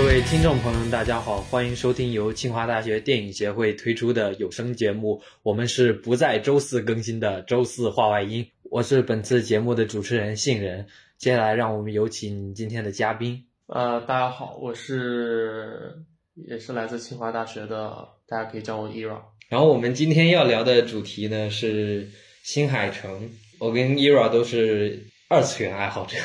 [0.00, 5.20] 各位听众朋友们，大家好，欢迎收听由清华大学电影协会推出的有声节目。
[5.42, 8.44] 我们是不在周四更新的周四话外音。
[8.70, 10.86] 我是本次节目的主持人杏仁。
[11.18, 13.44] 接下来，让我们有请今天的嘉宾。
[13.66, 15.94] 呃，大家好，我是
[16.34, 19.20] 也是来自清华大学的，大家可以叫我 Ira。
[19.50, 22.08] 然后我们今天要聊的主题呢是
[22.42, 23.30] 新海诚。
[23.58, 26.16] 我跟 Ira 都是二次元爱好者。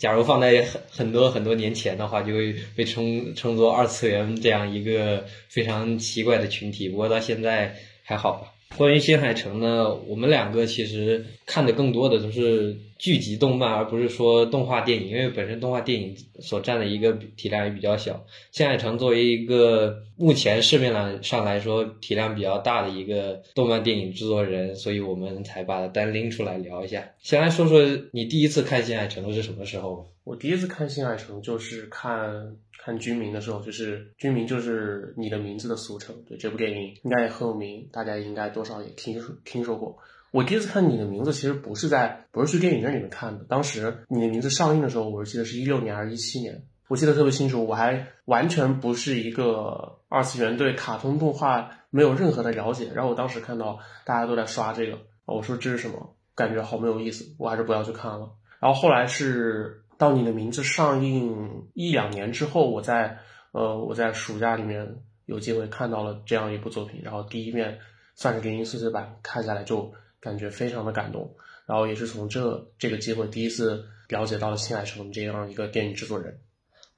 [0.00, 6.88] 假如放在很很多很多年前的话，就会被称称作二次元这样一个非常奇怪的群体。
[6.88, 8.59] 不过到现在还好吧。
[8.76, 12.76] 关于新海诚呢，我们两个其实看的更多的都是。
[13.00, 18.26] 剧集动漫，而不是说动画电影，因为本身动画电影所占的一个体量也比较小。
[18.52, 27.02] 新海诚作为一个目前市面上上来说体量比较大的一个动漫电影制作人，所以我们才把它单拎出来聊一下。
[27.22, 27.80] 先来说说
[28.12, 30.06] 你第一次看新海诚是什么时候？
[30.24, 36.14] 我第一次看新海诚就是看看《居民》的时候，就是《居民》就是你的名字的俗称。
[36.28, 39.96] 对这部电影应该也很有名，大家应该多少也听说听说过。
[40.30, 43.44] 我第一次看你的名字，其实不是在不是去电影院里面看的。
[43.48, 47.66] 当时你的名字上映的时候，我记得是一六年还是一七年，我记得特别清楚。
[47.66, 52.90] 我还完全不是一个二次元，对卡通动画没有任何的了解。
[52.94, 56.14] 然后我当时看到大家都在刷这个，我说这是什么？
[56.36, 58.30] 感觉好没有意思，我还是不要去看了。
[58.60, 63.18] 然后后来是到你的名字上映一两年之后，我在
[63.52, 67.78] 呃我在暑假里面有机会看到了这样一部作品，然后第一面
[68.16, 69.92] 算是零零碎碎版看下来就。
[70.22, 71.34] 感觉非常的感动，
[71.64, 76.38] 然后也是从这这个机会第一次了解到了新海诚这样一个电影制作人。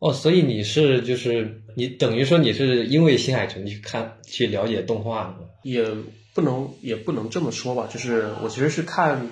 [0.01, 5.49] 哦，所以你是就是你等于说你是因为新海诚去看去了解动画的？
[5.63, 5.89] 也
[6.35, 9.31] 不能也不能这么说吧，就是我其实是看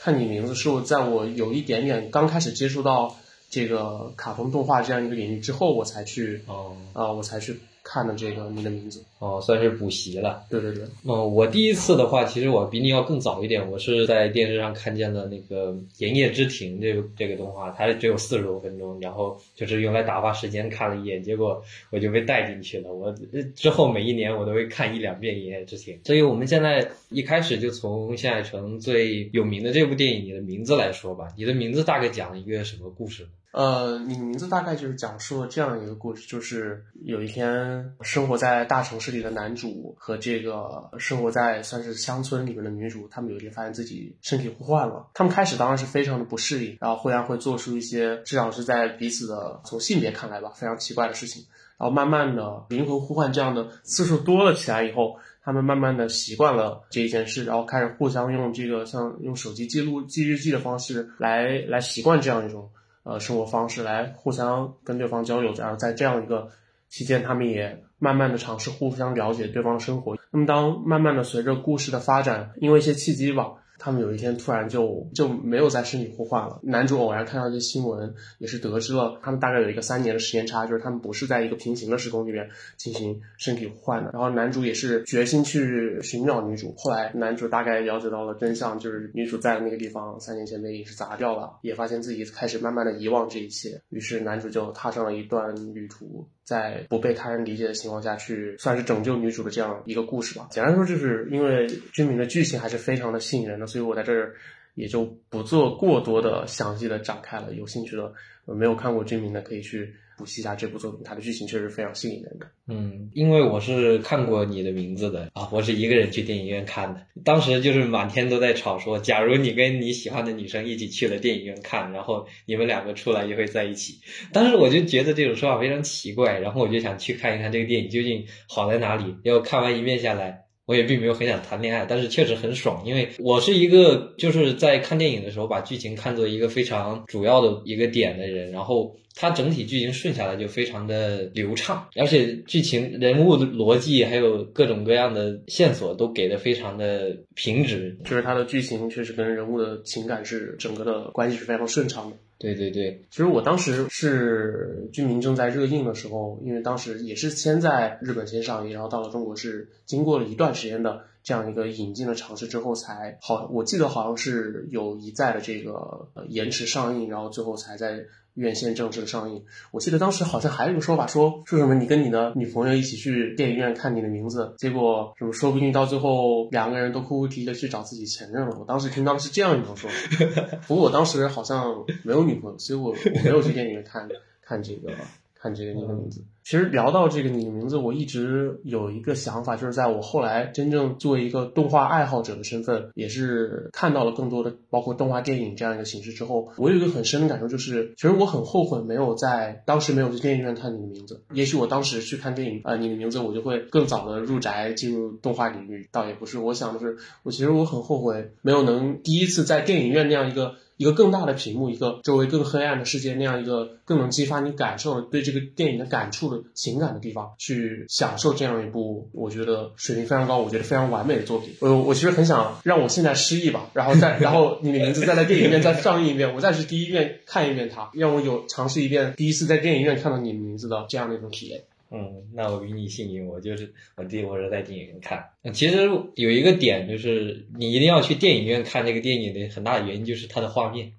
[0.00, 3.16] 看你名字，是我在我有一点点刚开始接触到
[3.50, 7.58] 这个卡通动画这样一个领域之后，我才去哦啊，我才去。
[7.90, 10.44] 看的这个你的名字哦，算是补习了。
[10.50, 13.70] 对对对，嗯，我第一次的话，其实我比你要更早一点。
[13.70, 22.92] 我是在电视上看见了那个《炎夜之庭》这个这个动画，它只有四十多分钟，然后就是用来打发时间看了一眼，结果我就被带进去了。
[22.92, 23.10] 我
[23.56, 25.94] 之后每一年我都会看一两遍《炎夜之庭》。
[26.06, 31.28] 所以我们现在一开始就从新海诚最有名的这部电影《你的名字》来说吧。
[31.38, 33.26] 你的名字大概讲了一个什么故事？
[33.50, 45.08] 呃，你名字大概就是讲述了这样一个故事，就是有一天生活在大城市里的男主和这个生活在算是乡村里面的女主，他们有一天发现自己身体互换了。
[45.14, 51.44] 他们开始当然是非常的不适应，然后互相会做出一些至少是在彼此的从性别看来吧非常奇怪的事情。
[51.78, 62.68] 然后慢慢的灵魂互换这样的次数多了起来以后，他们慢慢的习惯了这一件事，然后开始互相用这个像用手机记录记日记的方式来来习惯这样一种。
[63.08, 66.50] 呃，生活方式来互相跟对方交流，然后在这样一个
[66.90, 70.18] 期间，他们也慢慢的尝试互相了解对方的生活。
[70.30, 73.54] 那么，当慢慢的随着故事的发展，因为一些契机吧。
[73.78, 76.58] 他们有一天突然就就没有在身体互换了。
[76.62, 84.10] 男主偶然看到一些新闻，也是得知了他们大概有一个三年的时间差，就是他们不是在一个平行的时空里面进行身体互换的。
[84.12, 86.74] 然后男主也是决心去寻找女主。
[86.76, 93.80] 后来男主大概了解到了真相，就是女主在的那个地方三年前被陨石砸掉了，也发现自己开始慢慢的遗忘这一切。
[93.90, 96.26] 于是男主就踏上了一段旅途。
[96.48, 100.48] 在不被他人理解的情况下去，算是拯救女主的这样一个故事吧。
[100.50, 104.34] 简单说，就是因为居民的剧情还是非常的吸引人的，所以我在这儿
[104.74, 107.52] 也就不做过多的详细的展开了。
[107.52, 108.10] 有兴趣的，
[108.46, 109.94] 没有看过居民的可以去。
[110.18, 112.46] 补习一下这部作品，它的剧情确实非常吸引人的。
[112.66, 117.00] 嗯，因为我是看过你的名字的啊，我是一个人去电影院看的。
[117.24, 124.00] 当时就是满天都在吵说，假如你跟你喜欢的女生一起去了电影院看，然后你们两个出来就会在一起。
[124.32, 129.14] 当时我就觉得这种说法非常奇怪，然后我就想去看一看这个电影究竟好在哪里。
[129.22, 130.47] 然后看完一遍下来。
[130.68, 152.16] 我也并没有很想谈恋爱，但是确实很爽，因为我是一个就是在看电影的时候把剧情看作一个非常主要的一个点的人，然后它整体剧情顺下来就非常的流畅，而且剧情人物的逻辑还有各种各样的线索都给的非常的平直，就是它的剧情确实跟人物的情感是整个的关系是非常顺畅的。
[152.38, 163.48] 对对对，其实我当时是《居民》正在热映的时候，因为当时也是先在日本先上映，然后到了中国是经过了一段时间的这样一个引进的尝试之后才好。
[163.52, 168.04] 我记得好像是有一再的这个延迟上映，然后最后才在。
[168.38, 178.56] 院线正式的上映，我记得当时好像还有一个说法，说说什么你跟你的女朋友一起去电影院看你的名字，结果什么说不定到最后两个人都哭哭啼啼的去找自己前任了。
[178.58, 184.08] 我当时听到的是这样一种说法， 不过我当时好像没有女朋友，所以我我没有去电影院看
[184.40, 184.92] 看这个
[185.34, 186.22] 看这个你的名字。
[186.48, 201.22] 其实聊到这个你的名字，我一直有一个想法，就是在我后来真正作为一个动画爱好者的身份，也是看到了更多的包括动画电影这样一个形式之后，我有一个很深的感受，就是其实我很后悔没有在当时没有去电影院看你的名字。
[201.34, 205.86] 也许我当时去看电影，呃，你的名字，我就会更早的入宅进入动画领域。
[205.92, 210.54] 倒也不是，我想的是，我其实我很后悔没有能第一次在电影院那样一个。
[210.78, 221.54] 一个更大的屏幕，一个周围更黑暗的世界，那样一个更能激发你感受对这个电影的感触的情感的地方，去享受这样一部我觉得水平非常高，我觉得非常完美的作品。
[221.60, 231.62] 呃，我其实很想让我现在失忆吧，然后再 然后你的名字再在电影院再上映一遍，我再去第一遍看一遍它，让我有尝试一遍第一次在电影院看到你的名字的这样的一种体验。
[231.90, 235.24] 嗯，那我比你幸运，我就是我第我是在电影院看。
[235.54, 240.92] 其实有一个点就是，你一定要去电影院看这个电影的很大的原因就是它的画面。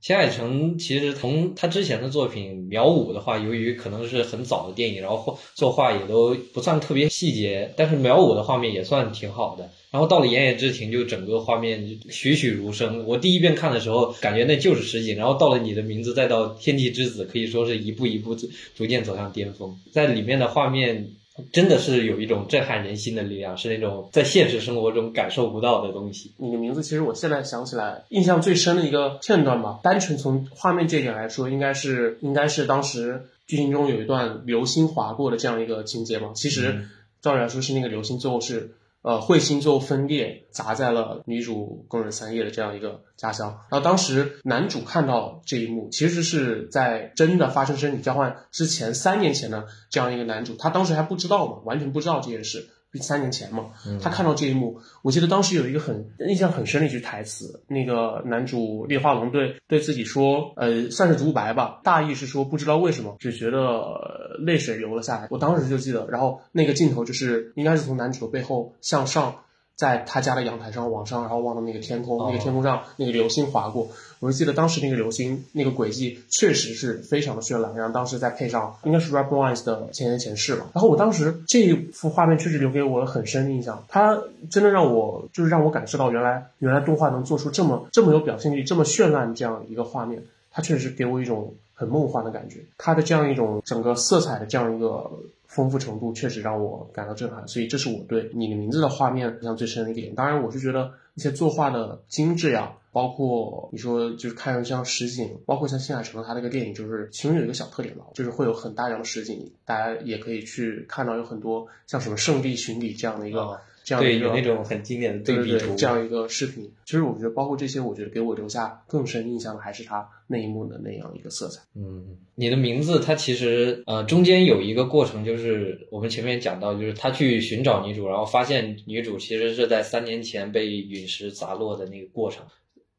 [0.00, 9.70] 对，新海诚其实从他之前的作品《秒五》的话，由于可能是很早的电影，然后画作画也都不算特别细节，但是《秒五》的画面也算挺好的。
[9.90, 13.06] 然后到了《炎野之庭》，就整个画面栩栩如生。
[13.06, 15.16] 我第一遍看的时候，感觉那就是实景。
[15.16, 18.36] 然后到了你的名字，再到《天地之子》，可以说是一步一步
[18.76, 19.76] 逐渐走向巅峰。
[19.92, 21.10] 在里面的画面，
[21.52, 26.32] 真的是有一种震撼人心的力量，是那种在现实生活中感受不到的东西。
[26.36, 29.78] 你的名字，其实我现在想起来，印象最深的一个片段吧。
[29.82, 36.30] 单纯从画面这一点来说，应该是应该是当时剧情中有一段流星划过的这样一个情节嘛。
[36.34, 36.86] 其实
[37.22, 38.72] 照理来说，是那个流星最后是。
[39.02, 43.48] 呃，彗星就分裂，砸在了女主宫人三叶的这样一个家乡。
[43.70, 52.68] 然后当时男主看到这一幕，其实是在真的发生身体交换之前三年前的这样一个男主，他当时还不知道嘛，完全不知道这件事。
[52.98, 53.66] 三年前嘛，
[54.02, 65.28] 他看到这一幕，我记得当时有一个很印象很深的一句台词，那个男主烈化龙对对自己说，呃，算是独白吧，大意是说不知道为什么，只觉得泪水流了下来。
[65.30, 69.34] 我当时就记得，然后那个镜头就是应该是从男主的背后向上。
[69.80, 73.88] 在他家的阳台上往上，然后望到那个天空，那个天空上那个流星划过，
[74.18, 77.74] 我就记得当时那个流星那个轨迹确实是非常的绚烂。
[77.74, 80.66] 然后当时再配上应该是《Rap Ones》的前言前世吧。
[80.74, 92.60] 然后我当时这一幅画面确实留给我很深的印象，它真的让我就是让我感受到原来原来动画能做出这么这么有表现力、这么绚烂这样一个画面，它确实给我一种很梦幻的感觉。
[92.76, 95.10] 它的这样一种整个色彩的这样一个。
[95.50, 100.14] 丰富程度确实让我感到震撼，所以这是我对你的名字的画面印象最深的一点。
[100.14, 113.60] 当然，我是觉得一些作画的精致呀，包括你说就是看上去像实景，包括像新海诚他那个电影，就是其中有一个小特点吧，就是会有很大量的实景，大家也可以去看到有很多像什么圣地巡礼这样的一个。
[113.90, 121.60] 这样对有那种很经典的对比图，这样一个视频，其实我觉得包括这些，我觉得给我留下更深印象的还是他那一幕的那样一个色彩。
[121.74, 132.44] 嗯，你的名字它其实呃中间有一个过程，就是我们前面讲到，就是他去寻找女主，然后发现女主其实是在三年前被陨石砸落的那个过程。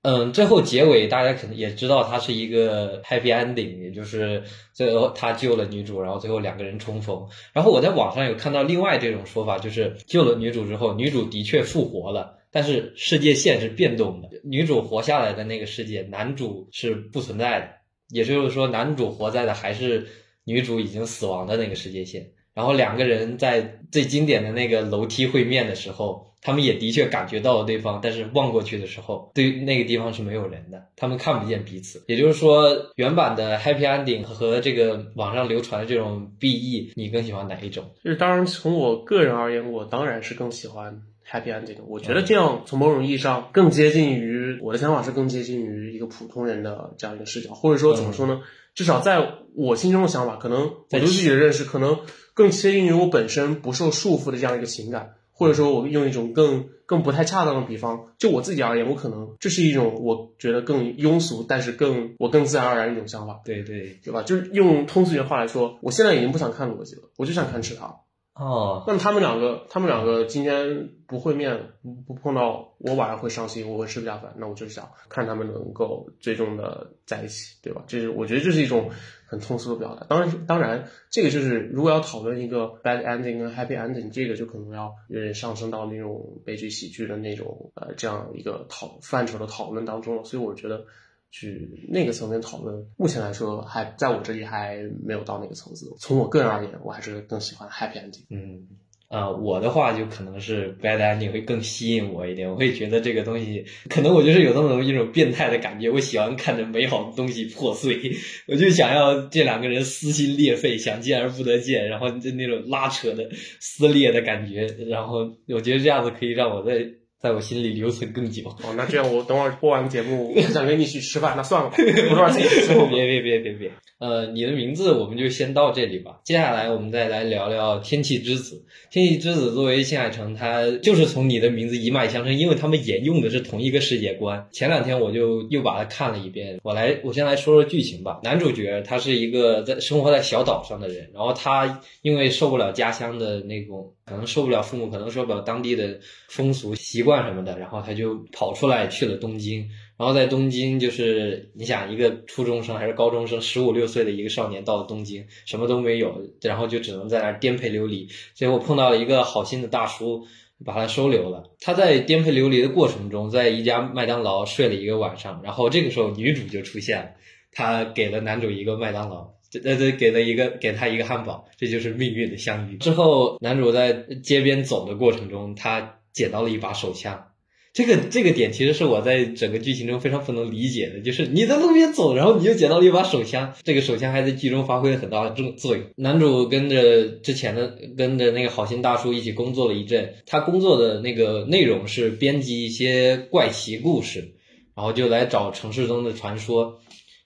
[0.03, 4.44] 嗯，最后结尾大家可能也知道，它是一个 happy ending，也就是
[4.74, 7.27] 最后他救了女主，然后最后两个人重逢。
[7.53, 17.69] 然后我在网上有看到另外这种说法，就是救了女主之后，女主的确复活了，但是世界线是变动的，女主活下来的那个世界，男主是不存在的，
[18.09, 20.07] 也就是说，男主活在的还是
[20.45, 22.31] 女主已经死亡的那个世界线。
[22.54, 26.30] 然后两个人在最经典的那个楼梯会面的时候。
[26.44, 32.04] 他们也的确感觉到了对方，但是望过去的时候，对那个地方是没有人的，他们看不见彼此。
[32.08, 37.86] 也就是说，原版的 Happy Ending 和这个网上流传的这种 BE，你更喜欢哪一种？
[38.04, 41.78] 就是当然，从我个人而言，我当然是更喜欢 Happy Ending。
[41.88, 48.42] 我觉得这样从某种意义上更接近于我的想法是更接近于一个普通人的这样一个视角，或者说怎么说呢？
[48.74, 49.22] 至少在
[49.54, 52.00] 我心中的想法，可能我对自己的认识，可能
[52.33, 55.16] 更接近于我本身不受束缚的这样一个情感。
[55.33, 63.42] 或者说，我用一种更更不太恰当的比方，就我自己而言，我可能这是一种我觉得更庸俗，但是更我更自然而然一种想法。
[63.44, 64.21] 对对，对吧？
[64.21, 68.02] 就是用通俗点话来说，我现在已经不想看逻辑了，我就想看池塘。
[68.35, 74.31] 哦，那他们两个，他们两个今天不会面，不不碰到，我晚上会伤心，我会吃不下饭。
[74.38, 77.83] 那我就想看他们能够最终的在一起，对吧？
[77.88, 78.90] 这是我觉得这是一种
[79.31, 80.06] 很通俗的表达。
[80.07, 90.23] 当然，当然，这个就是如果要讨论一个 bad ending 跟 happy ending，这个就可能要有点上升到那种悲剧喜剧的那种呃这样一个讨范畴的讨论当中了。
[90.26, 90.85] 所以我觉得。
[91.33, 95.90] 去那个层面讨论，目前来说还在我这里还没有到那个层次。
[95.97, 98.26] 从我个人而言，我还是更喜欢 happy ending。
[98.30, 98.68] 嗯，
[99.11, 107.99] 呃，我的话就可能是 bad ending 会更吸引我一点，我会觉得这个东西，可能我就是有那么一种变态的感觉，我喜欢看着美好的东西破碎，
[108.47, 116.81] 我就想要这两个人撕心裂肺，想见而不得见，然后就那种拉扯的撕裂的感觉，然后我觉得这样子可以让我在
[117.21, 118.47] 在我心里留存更久。
[118.63, 122.41] 哦，那这样我等会儿播完节目，我想跟你一起吃饭，那算了吧，我多少钱
[122.89, 123.71] 别别别别别，
[124.02, 126.20] 呃，你的名字我们就先到这里吧。
[126.24, 128.66] 接下来我们再来聊聊天气之子。
[128.90, 134.48] 天气之子作为新海诚，他就是从你的名字一脉相承，因为他们沿用的是同一个世界观。
[134.52, 136.60] 前两天我就又把它看了一遍。
[136.64, 138.20] 我来，我先来说说剧情吧。
[138.24, 149.70] 男主角他是一个在生活在小岛上的人，然后他因为受不了家乡的那种，可能受不了父母，可能受不了当地的风俗习惯什么的，然后他就跑出来去了东京。
[150.02, 158.08] 然后在东京，就是你想一个初中生还是高中生，十五六岁的一个少年到了东京，什么都没有，然后就只能在那儿颠沛流离。
[158.34, 160.26] 最后碰到了一个好心的大叔，
[160.66, 161.44] 把他收留了。
[161.60, 167.12] 他在颠沛流离的过程中，在一家麦当劳睡了一个晚上，然后这个时候女主就出现了，
[167.52, 172.78] 她给了男主一个麦当劳，呃，对，给了一个给他一个汉堡，这就是命运的相遇。
[172.78, 173.94] 之后，男主在
[174.24, 177.28] 街边走的过程中，他捡到了一把手枪。
[177.73, 185.85] 这个这个点其实是我在整个剧情中非常不能理解的，就是你在路边走，然后你就捡到了一把手枪，这个手枪还在剧中发挥了很大的作作用。
[185.95, 194.33] 男主跟着之前的跟着那个好心大叔一起工作了一阵，他工作的那个内容是编辑一些怪奇故事，
[194.75, 196.80] 然后就来找城市中的传说。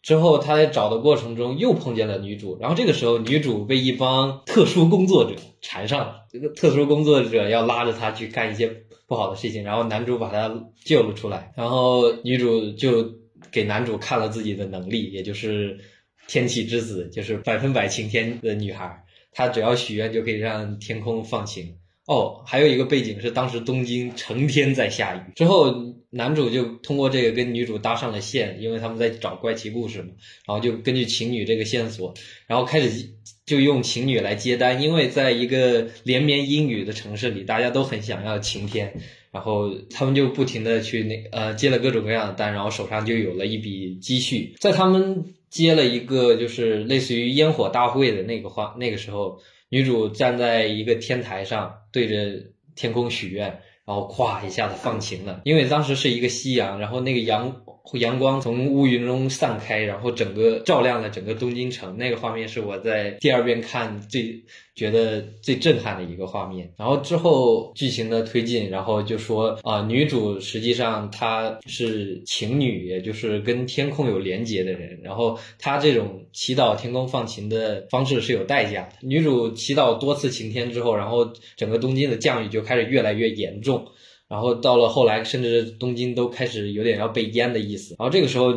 [0.03, 8.67] 之后他在找的过程中又碰见了女主，然后这个时候女主被一帮特殊工作者缠上了，这个特殊工作者要拉着他去干一些
[9.07, 13.09] 不好的事情，然后男主把他救了出来，然后女主就
[13.53, 15.79] 给男主看了自己的能力，也就是
[16.27, 19.01] 天气之子，就是百分百晴天的女孩，
[19.31, 21.77] 她只要许愿就可以让天空放晴。
[22.05, 25.73] 哦，还有一个背景是当时东京成天在下雨，之后
[26.11, 30.09] 男主就通过这个跟女主搭上了线，因为他们在找怪奇故事嘛，
[30.45, 32.13] 然后就根据情侣这个线索，
[32.45, 33.09] 然后开始
[33.43, 38.93] 就用情侣来接单，因为在一个连绵阴雨的城市里，大家都很想要晴天，
[39.31, 49.39] 然后他们就不停的去那呃接了各种各样的单，然后手上就有了一笔积蓄，在他们接了一个就是类似于烟火大会的那个话那个时候。
[49.69, 55.41] 女主站在一个天台上，对着天空许愿，然后咵一下子放晴了。
[55.43, 61.97] 因为当时是一个夕阳，然后那个阳阳光从乌云中散开，然后整个照亮了整个东京城。
[61.97, 64.43] 那个画面是我在第二遍看最。
[64.75, 78.95] 觉得最震撼的一个画面，然后之后剧情的推进，然后就说啊，女主实际上她是晴女，也就是跟天空有连接的人，然后她这种祈祷天空放晴的方式是有代价的。
[78.99, 83.87] 女主祈祷多次晴天之后，然后整个东京的降雨就开始越来越严重，
[84.27, 87.95] 然后到了后来，甚至东京都开始有点要被淹的意思。
[87.99, 88.53] 然后这个时候。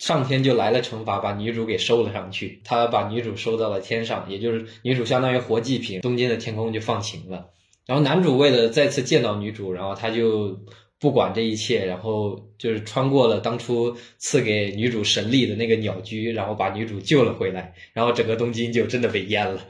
[0.00, 2.60] 上天就来了惩罚，把女主给收了上去。
[2.64, 6.00] 他把女主收到了天上，也就是女主相当于活祭品。
[6.00, 7.50] 东京的天空就放晴了。
[7.86, 10.58] 然后男主为了再次见到女主，然后他就
[10.98, 17.72] 不管这一切，然后就是穿过了当初赐给女主神力的那个鸟居，然后把女主救了回来。
[17.92, 19.64] 然后整个东京就真的被淹了。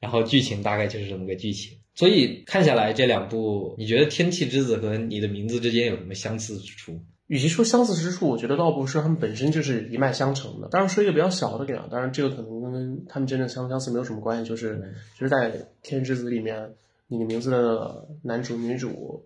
[0.00, 1.78] 然后剧情大概就是这么个剧情。
[1.94, 7.00] 所以看下来这两部，你觉得《天气之子》和你的名字之间有什么相似之处？
[7.28, 10.68] 与其说相似之处，我觉得倒不是他们本身就是一脉相承的。
[10.68, 15.50] 当然说一个比较小的点，当然这个可能跟他们真正相不相似没有什么关系，就是就是在
[15.82, 16.72] 《天之子》里面，
[17.08, 19.24] 你的名字的男主女主，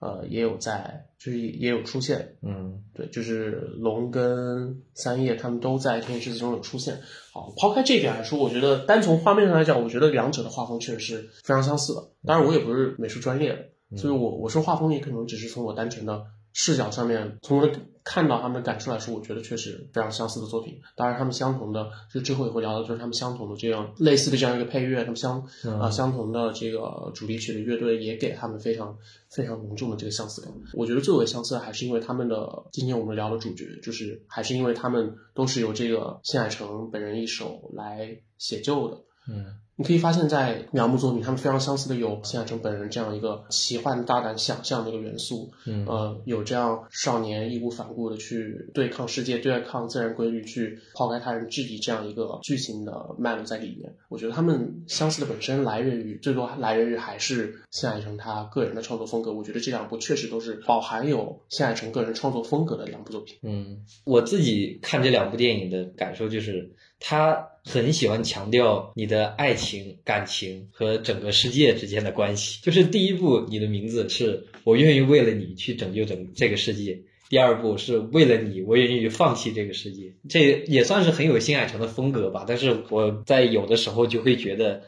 [0.00, 2.34] 呃，也有在，就是也有出现。
[2.42, 6.98] 嗯，对，就是龙跟三叶他们都在《天之子》中有出现。
[7.32, 12.08] 好，抛开这一点来说，我觉得单从画面上来讲，我觉得两者的画风确实是非常相似的。
[12.24, 13.50] 当然，我也不是美术专业
[13.90, 16.24] 的，所以我我说画风也可能只是从我单纯的。
[16.52, 17.70] 视角上面，从我
[18.02, 20.80] 看到他们的感受来说，我觉得确实非常相似的作品。
[20.96, 25.46] 当然，他们相同的，就之后也会聊到，就是他们相同的这样类似的这样一个配乐，他们相
[25.78, 28.96] 啊相同的这个主题曲的乐队也给他们非常
[29.28, 30.50] 非常浓重的这个相似感。
[30.72, 38.98] 我觉得最为相似的还是因为他们的今天我们聊的主角，就是还是因为他们都是由这个新海诚本人一手来写就的。
[39.28, 39.60] 嗯。
[39.80, 53.94] 你可以发现，在两部作品，他们非常相似的有新海诚本人这样一个奇幻、大胆想象的一个元素，嗯，呃，有这样少年义无反顾的去对抗世界、对抗自然规律、去抛开他人质疑这样一个剧情的脉络在里面。
[54.10, 59.32] 我觉得他们相似的本身来源于，最多来源于还是新海诚他个人的创作风格。
[59.32, 63.38] 我觉得这两部确实都是饱含有新海诚个人创作风格的两部作品。
[63.44, 67.46] 嗯，我自己看这两部电影的感受就是他。
[67.64, 72.60] 很喜欢强调你的爱情、感情和整个世界之间的关系。
[72.62, 76.94] 就是第一步，你的名字是我愿意为了你去拯救整这个世界；
[77.28, 80.14] 第二步是为了你，我愿意放弃这个世界。
[80.28, 82.44] 这也算是很有新海诚的风格吧。
[82.48, 84.82] 但是我在有的时候就会觉得，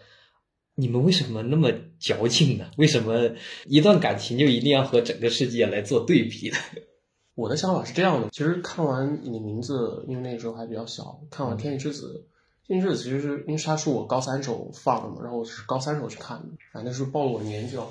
[0.74, 2.70] 你们为什么那么矫情呢？
[2.78, 3.32] 为什么
[3.66, 6.56] 一段感情就一定要和整个世界来做对比呢？
[7.36, 12.26] 我的想法是这样的，其实看完你的名字，因为那个时候还比较小，看完《天气之子》。
[12.66, 17.86] 天气之子其实是因为它是我高三时候放的嘛，然后我是高三时候去看的，啊，那是暴露我年纪了。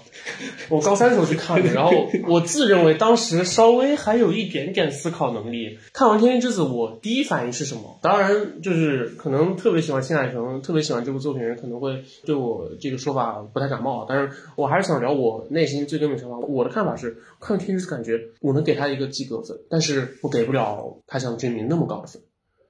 [0.69, 1.91] 我高三时候去看的，然后
[2.27, 5.77] 我自认为当时稍微还有一点点思考能力。
[5.93, 7.99] 看完《天气之子》，我第一反应是什么？
[8.01, 16.37] 当然就是可能特别喜欢新海诚，特别喜欢这部作品人可能会对我这个说法不太感冒，但是我还是想聊我内心最根本想法。
[16.37, 22.21] 我的看法是，看《天气之子》感觉我能给他一个及格分，但是我给不了他像君明那么高的分。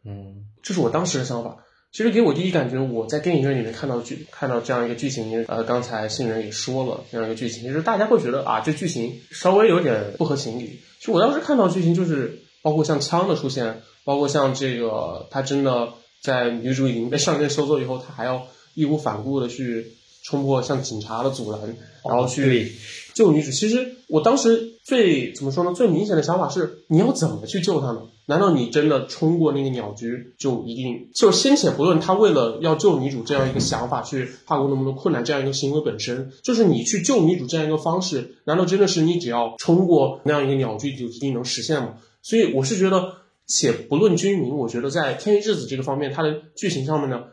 [0.04, 1.58] 嗯，这是我当时的想法。
[1.92, 10.80] 其实给我第一感觉，我在电影院里面看到剧，看到这样一个剧情，呃，刚才新人也说了这样一个剧情，其实大家会觉得啊，这剧情稍微有点不合情理。
[11.00, 15.90] 其实我当时看到剧情，就是包括像枪的出现，包括像这个他真的
[16.22, 19.86] 在女主已经被上天收作以后，他还要义无反顾的去
[20.24, 21.60] 冲破像警察的阻拦，
[22.08, 22.72] 然后去
[23.14, 23.52] 救女主。
[23.52, 25.74] 其实我当时最怎么说呢？
[25.74, 28.02] 最明显的想法是，你要怎么去救她呢？
[28.28, 41.96] 难道你真的冲过那个鸟居就一定就先且不论他为了要救女主这样一个想法去跨过那么多困难这样一个行为本身，就是你去救女主这样一个方式，难道真的是你只要冲过那样一个鸟居就一定能实现吗？
[42.22, 43.16] 所以我是觉得，
[43.48, 47.24] 且不论军民，我觉得在《天气之子》这个方面，它的剧情上面呢，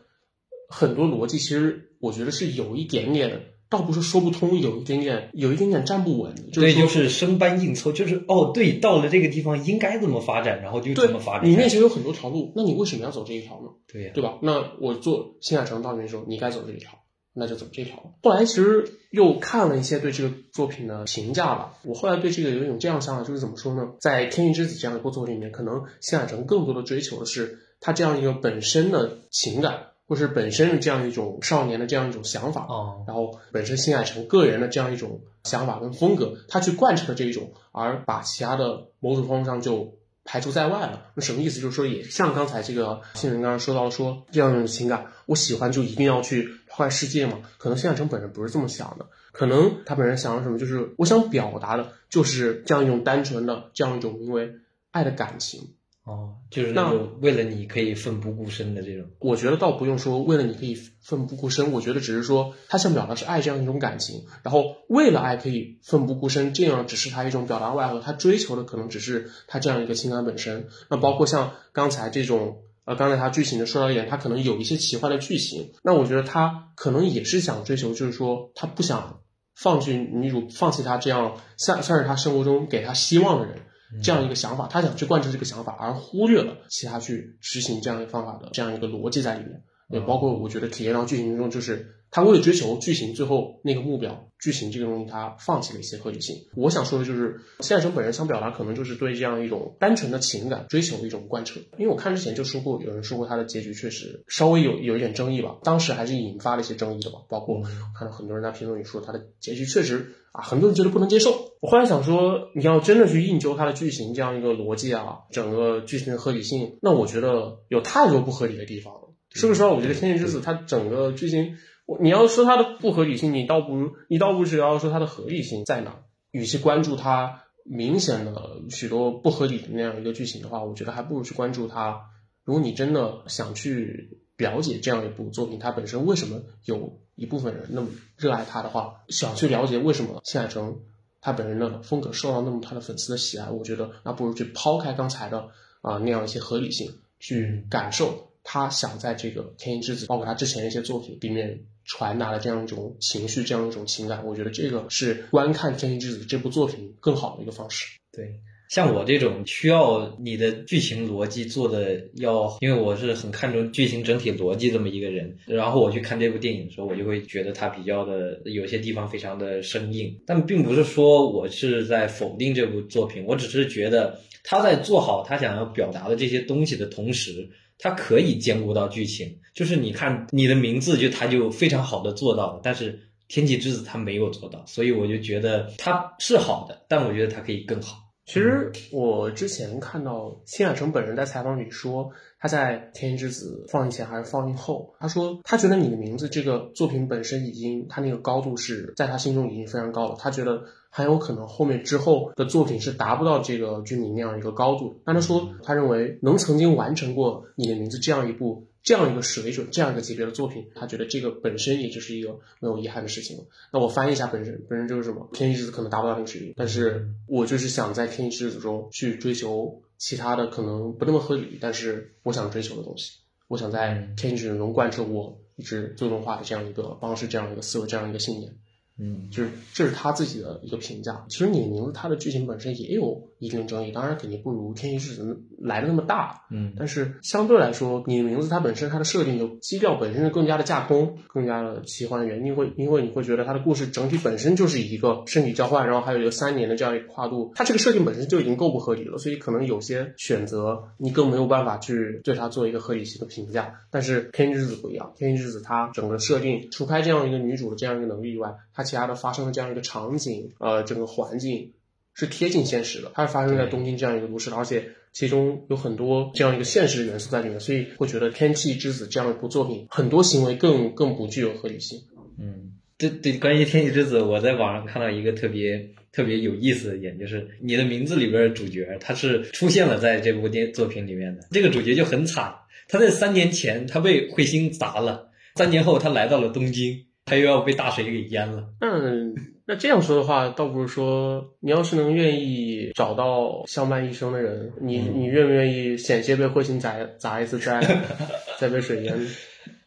[0.68, 3.42] 很多逻辑其实我觉得是有一点点。
[3.70, 6.34] 倒不是说不通，有一点点，有一点点站不稳。
[6.52, 11.50] 对，就是生搬硬凑，就是哦，对，到了这个地方应该怎么发展，然后就怎么发展。
[11.50, 13.68] 你面前有很多条路，那你为什么要走这一条呢？
[13.86, 14.38] 对呀，对吧？
[14.42, 16.90] 那我做新海诚导演的时候，你该走这一条，
[17.34, 18.14] 那就走这条。
[18.22, 23.90] 后来其实又看了一些对这个作品的评价吧，我后来对这个有一种这样想法，就是怎么说呢？
[24.00, 29.87] 在《天气之子》这样一部作品里面，可能新海诚更多的追求的是他这样一个本身的情感。
[30.08, 41.10] 或是本身的这样一种少年的这样一种想法，哦，然后本身新海诚个人的这样一种想法跟风格，他去贯彻这一种，而把其他的某种方式上就排除在外了。
[41.14, 41.60] 那什么意思？
[41.60, 47.40] 就是说，也像刚才这个新人刚刚说到说这样一种情感，我喜欢就一定要去破坏世界嘛？
[47.58, 54.50] 可能新海诚本人不是这么想的，可能他本人想的什么，就是我想表达的就是这样一种单纯的这样一种名为
[54.90, 55.74] 爱的感情。
[56.08, 59.04] 哦，就是那种为了你可以奋不顾身的这种。
[59.18, 70.68] 我觉得倒不用说为了你可以奋不顾身，我觉得只是说他想表达是爱这样一种感情，然后为了爱可以奋不顾身，这样只是他一种表达外核，他追求的可能只是他这样一个情感本身。
[70.88, 79.20] 那包括像刚才这种，呃，刚才他剧情的说到一点，他可能有一些奇幻的剧情，那我觉得他可能也是想追求，就是说他不想
[79.54, 83.58] 放弃女主，放弃他这样算算是他生活中给他希望的人。
[84.02, 89.62] 这样一个想法，他想去贯彻这个想法，而忽略了其他去执行这样一个方法的这样一个逻辑在里面。
[89.90, 96.36] 也包括我觉得体验到剧情中，就是他为了追求剧情最后那个目标，剧情这个东西他放弃了一些合理性。
[96.54, 101.60] 我想说的就是，谢海生本人想表达可能就是对这样一种单纯的情感追求的一种贯彻。
[101.76, 107.18] 因为我看之前就说过，有人说过他的结局确实稍微有有一点争议吧，当时还是引发了一些争议的吧。
[107.28, 107.62] 包括
[107.98, 111.30] 看到很多人在评论里说他的结局确实啊，很多人觉得不能接受。
[111.60, 119.00] 我后来想说，你要真的去硬究他的剧情这样一个逻辑啊，整个剧情的合理性，那我觉得有太多不合理的地方了。
[119.30, 121.54] 说实话，我觉得《天气之子》它整个剧情，我
[122.00, 125.96] 你要说它的不合理性，你倒不如你倒不是要说它的合理性在哪。
[126.30, 132.02] 与其关注它明显的许多不合理的那样一个剧情的话，我觉得还不如去关注它。
[132.44, 140.80] 如果你真的想去了解这样一部作品，它本身为什么有一部分人那么热爱它的话，想去了解为什么新海诚
[141.20, 145.48] 他本人的风格受到那么他的粉丝的喜爱，我觉得那不如去抛开刚才的
[145.80, 148.28] 啊那样一些合理性，去感受。
[148.44, 157.86] 他想在这个《天音之子》，包括他之前一些作品里面传达的这样一种情绪，这样一种情感，我觉得这个是观看《天气之子》这部作品更好的一个方式。
[158.12, 177.48] 对，像我这种需要你的剧情逻辑做的要，因为我是很看重剧情整体逻辑这么一个人，然后我去看这部电影的时候，我就会觉得它比较的有些地方非常的生硬，但并不是说我是在否定这部作品，我只是觉得他在做好他想要表达的这些东西的同时。
[177.78, 182.92] 它可以兼顾到剧情，就是你看你的名字就它就非常好的做到了，但是
[183.28, 187.98] 《天气之子》它没有做到，所以我就觉得它是好的，但我觉得它可以更好。
[188.26, 200.62] 其实我之前看到新海诚本人在采访里说，他在《天气之子》放映前还是放映后，他说他觉得你的名字这个作品本身已经，他那个高度是在他心中已经非常高了，他觉得
[200.98, 205.00] 很有可能后面之后的作品是达不到这个居民那样一个高度。
[205.04, 208.66] 但他说，他认为能曾经完成过你的名字这样一部。
[208.80, 213.44] 这样一个水准，这样一个级别的作品，他觉得这个本身也就是一个没有遗憾的事情了。
[213.70, 215.28] 那我翻译一下本身，本身就是什么？
[215.34, 223.18] 天气之子可能达不到那个水平，但是我就是想在天气之子中去追求其他的可能不那么合理，但是我想追求的东西。
[223.48, 228.54] 我想在天气之子中贯彻我一直最终化的这样一个方式，这样一个思维，这样一个信念。
[229.00, 231.24] 嗯，就是这是他自己的一个评价。
[231.28, 236.42] 其实你的名字，它的剧情本身也有一定争议，当然肯定不如《天衣之子》来的那么大。
[236.50, 253.74] 嗯，但是相对来说，你的名字它本身它的设定的基调本身是更加的架空，更加的奇幻原因会因为你会觉得它的故事整体本身就是一个身体交换，然后还有一个三年的这样一个跨度，它这个设定本身就已经够不合理了，所以可能有些选择你更没有办法去对它做一个合理性的评价。
[253.90, 261.72] 但是《天气之子》不一样，《天气之子》它整个设定除开这样一个女主的这样一个能力以外，它其他的发生的这样一个场景，呃，整个环境
[262.18, 272.00] 是贴近现实的，它是发生在东京这样一个都市，而且其中有很多这样一个现实的元素在里面，所以会觉得《天气之子》这样一部作品，很多行为更更不具有合理性。
[272.40, 281.46] 嗯，对对，关于《天气之子》，我在网上看到一个特别特别有意思的一点，就是你的名字里边的主角，他是出现了在这部电作品里面的。
[281.52, 282.52] 这个主角就很惨，
[282.88, 287.04] 他在三年前他被彗星砸了，三年后他来到了东京。
[287.24, 288.70] 他又要被大水给淹了。
[288.80, 289.34] 嗯，
[289.70, 297.78] 那这样说的话，倒不是说你要是能愿意找到相伴一生的人，你你愿不愿意险些被彗星砸砸一次灾，
[298.58, 299.14] 再被水淹？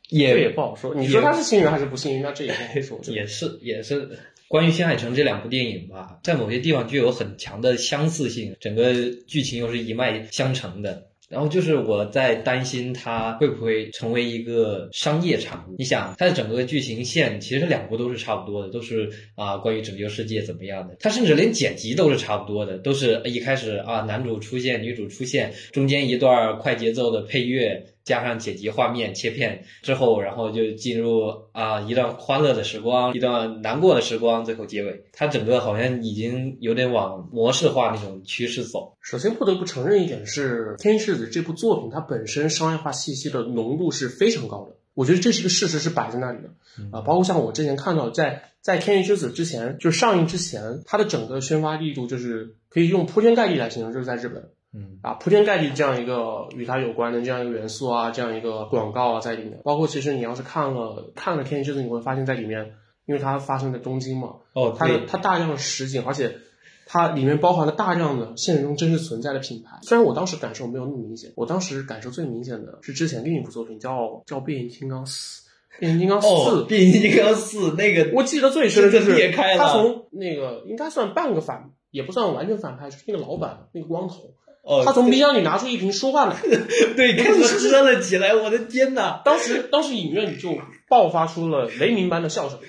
[0.10, 0.94] 也这也不好说。
[0.94, 2.22] 你说他是幸运还是不幸运？
[2.22, 3.02] 那这也不好说。
[3.12, 4.08] 也是也是，
[4.48, 8.94] 关于《新海诚》这两部电影吧，在某些地方具有很强的相似性，整个
[9.26, 11.08] 剧情又是一脉相承的。
[11.32, 15.76] 然后就是我在担心它会不会成为一个商业产物。
[15.78, 20.98] 你想，它的整个剧情线其实两部都是差不多的，都是啊关于拯救世界怎么样的。
[21.00, 27.86] 它甚至连剪辑都是差不多的，都是一开始啊男主出现，女主出现，中间一段快节奏的配乐。
[28.04, 35.04] 加上剪辑画面切片之后，然后就进入啊一段欢乐的时光，一段难过的时光，最后结尾。
[35.14, 38.98] 它整个好像已经有点往模式化那种趋势走。
[39.02, 44.76] 首先不得不承认一点是，《天气之子》这部作品它本身商业化信息的浓度是非常高的。
[44.94, 46.50] 我觉得这是个事实，是摆在那里的
[46.92, 47.02] 啊。
[47.02, 54.52] 包括像我之前看到，在在《天气之子》之前，就是上映之前，它的整个宣发力度就是可以用铺天盖地来形容，就是在日本。
[54.74, 59.60] 嗯啊，铺天盖地这样一个与它有关的这样一个元素啊，这样一个广告啊在里面。
[59.64, 62.74] 包括其实你要是看了看了《天气之子》，你会发现在里面，
[63.06, 66.38] 因为它发生在东京嘛，哦，它的它大量的实景，而且
[66.86, 69.78] 它里面包含了大量的现实中真实存在的品牌。
[69.82, 84.34] 虽然我当时感受没有那么明显，我当时感受最明显的是之前另一部作品叫叫《变形金刚四》，《变形金刚四》哦，《变形金刚四》那个我记得最深的就是裂开了，他从那个应该算半个反，也不算完全反派，就是那个老板那个光头。
[84.63, 86.36] 哦，他从冰箱里拿出一瓶舒化奶，
[86.95, 88.36] 对，开始喝了起来。
[88.36, 89.21] 我的天哪！
[89.26, 92.60] 当时，当时影院里就爆发出了雷鸣般的笑声。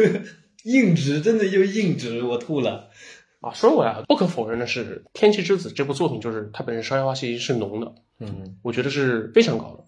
[0.64, 2.90] 硬直，真的就硬直，我吐了。
[3.40, 9.84] 啊，说回来，不可否认的是，《天气之子》这部作品就是它本身商业化气息是浓的，嗯，我觉得是非常高的。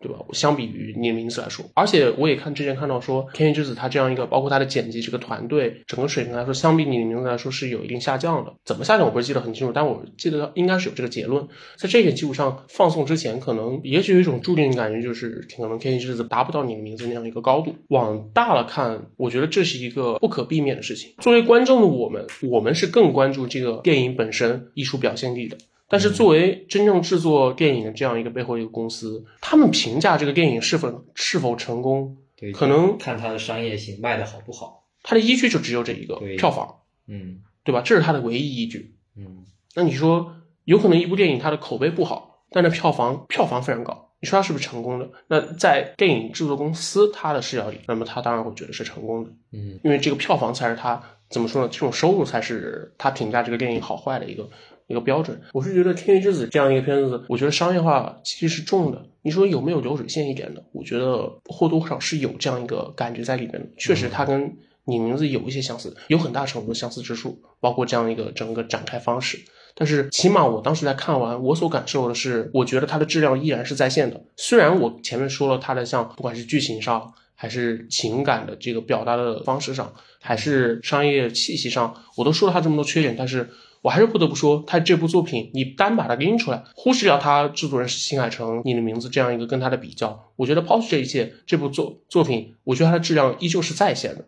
[0.00, 0.18] 对吧？
[0.32, 8.54] 相比于你的名字来说，而且我也看之前看到说，《天气之子》它这样一个，包括它的剪辑这个团队整个水平来说，相比你的名字来说是有一定下降的。
[8.64, 11.46] 怎么下降我不是记得很清楚，但我记得应该是有这个结论。
[11.76, 17.74] 在这点基础上，放送之前可能也许有一种注定的感觉，就是可能《天气之子》达不到你的名字那样一个高度。
[17.88, 21.12] 往大了看，我觉得这是一个不可避免的事情。
[21.18, 25.58] 作为观众的我们，我们是更关注这个电影本身艺术表现力的。
[25.90, 32.16] 但是作为真正制作电影的这样一个背后一个公司，他们评价这个电影是否是否成功，
[32.54, 36.76] 可能看它的商业性卖的好不好，它的依据就只有这一个票房，
[37.08, 37.82] 嗯，对吧？
[37.84, 39.44] 这是它的唯一依据，嗯。
[39.74, 45.10] 那你说有可能一部电影它的口碑不好，但是票房票房非常高，你说它是不是成功的？
[45.26, 51.68] 那在电影制作公司它的视角里，那么他当然会觉得是成功的，嗯，因为这个票房才是它怎么说呢？
[51.68, 54.48] 这种收入才是它评价这个电影好坏的一个。
[54.90, 59.00] 一个标准，我是觉得《天气之子》这样一个片子，我觉得商业化其实是重的。
[59.22, 60.64] 你说有没有流水线一点的？
[60.72, 63.68] 我觉得或多或少是有这样一个感觉在里面的。
[63.78, 69.38] 确实，它跟你名字有一些相似，有很大程度的相似之处，包括这样一个整个展开方式。
[69.76, 74.20] 但是起码我当时在看完，我所感受的是，我觉得它的质量依然是在线的。
[74.36, 83.48] 虽然我前面说了它的像不管是剧情上，还是情感的这个表达的方式上，还是商业气息上，我都说了它这么多缺点，但是。
[83.82, 94.26] 我还是不得不说，他这部作品，你单把它拎出来，忽视掉他制作人是新海诚，你的名字这样一个跟他的比较，我觉得抛去这一切，这部作作品，我觉得它的质量依旧是在线的。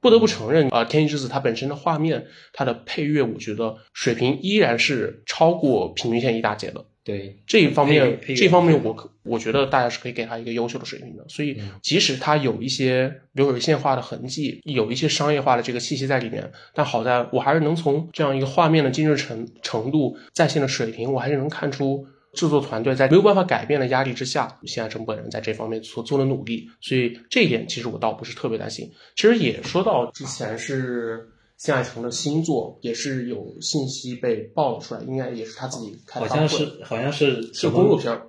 [0.00, 6.84] 不得不承认啊，天气之子》它本身的画面、它的配乐，我觉得水平依然是超过平均线一大截的。
[7.04, 11.24] 对这一方面，这方面我可我觉得大家是可以给他一个优秀的水平的。
[11.28, 22.06] 所以，即使他有一些流水线化的痕迹，有一些商业化的这个气息在里面，但好在我还是能从这样一个画面的精致程程度、在线的水平，我还是能看出。
[22.34, 28.90] 制作团队在没有办法改变的压力之下，现在成本人在这方面所做的努力，所以这一点其实我倒不是特别担心。
[29.14, 31.28] 其实也说到之前是
[31.62, 38.26] 新海诚的新作，也是有信息被爆了出来，应该也是他自己开好发会像是好像是是公路片儿，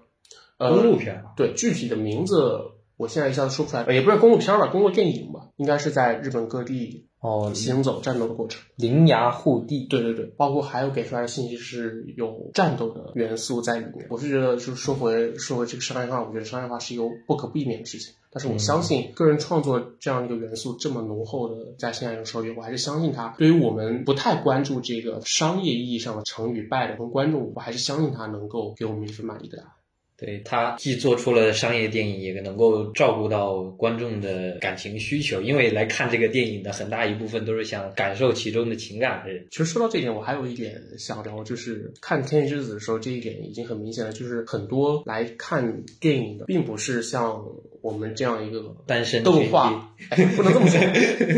[0.59, 1.33] 呃公路片吧？
[1.35, 2.61] 对，具体的名字
[2.97, 8.61] 我现在一下子说不出来，也不是公路片儿吧，公路电影吧，应该是在日本各地哦，行走战斗的过程。
[8.75, 14.07] 铃芽护地，对对对，包括还有给出来的信息是有战斗的元素在里面。
[14.09, 18.13] 我是觉得，就是说回说回这个商业化，我觉得商业化是一个不可避免的事情。
[18.31, 23.35] 但是我相信，个人创作这样一个元素这么浓厚的在现在这个社会，我还是相信它。
[23.37, 29.69] 对于我们不太关注这个商业意义上的成与败的跟观众，我还是相信它能够给我们一份满意的答案。
[30.17, 35.41] 对他既做出了商业电影，也能够照顾到观众的感情需求。
[35.41, 39.45] 因为来看这个电影的很大一部分都是想感受其中的情感的人。
[39.49, 47.43] 其实说到这一点，我还有一点想聊，就是看《天气之子》的时候，这一点已经很明显了，就是很多来看电影的，并不是像
[47.83, 50.79] 我们这样一个单身动画，哎，不能这么说，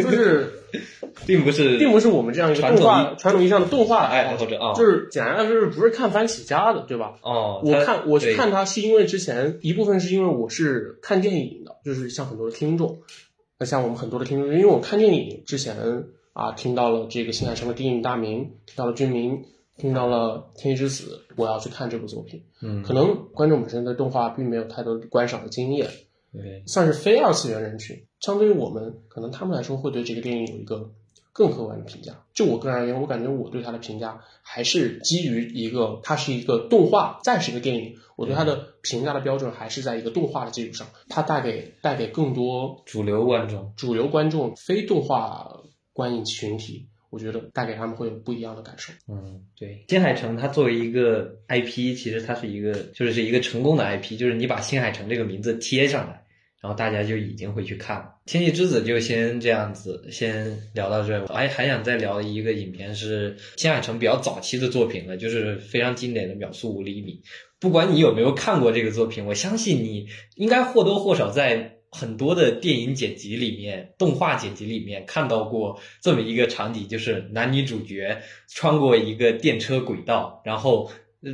[0.04, 0.54] 就是
[1.26, 7.16] 并不是并不是我们这样一个动画传统意义上的动画爱好者啊，就是简单来说，不是看番起家的，对吧？
[7.24, 13.00] 哦，我看我去看它是因为之前一部分是因为我是看电影的，就是像很多的听众，
[13.58, 15.76] 那像我们很多的听众，因为我看电影之前
[16.34, 19.46] 啊，听到了这个新海诚的电影大名，听到了君临，
[19.78, 22.44] 听到了天气之子，我要去看这部作品。
[22.62, 25.90] 嗯，可能观众本身对动画并没有太多的观赏的经验，
[26.42, 28.06] 对算是非二次元人群。
[28.20, 30.92] 相对于我们，可能他们来说会对这个电影有一个
[31.32, 32.24] 更客观的评价。
[32.34, 37.96] 就我个人而言，我感觉我对它的评价还是基于一个，它是一个动画，再是一个电影。
[38.16, 45.52] 我对它的评价的标准还是在一个动画的基础上，它带给带给更多主流观众，主流观众、非动画
[45.92, 48.94] 观影群体，我觉得带给他们会有不一样的感受。
[49.10, 56.25] 嗯，对，新海诚它作为一个 IP，其实它是一个就是是一个成功的 IP，就是你把新海诚这个名字贴上来，
[56.66, 58.06] 然后大家就已经会去看了。
[58.26, 61.22] 天气之子就先这样子，先聊到这。
[61.22, 67.12] 我还还想再聊一个影片是新海诚比较早期的作品了，就是非常经典的《秒速五厘米》。
[67.60, 80.92] 不管你有没有看过这个作品，我相信你应该或多或少在很多的电影剪辑里面、动画剪辑里面看到过这么一个场景，就是男女主角穿过一个电车轨道，然后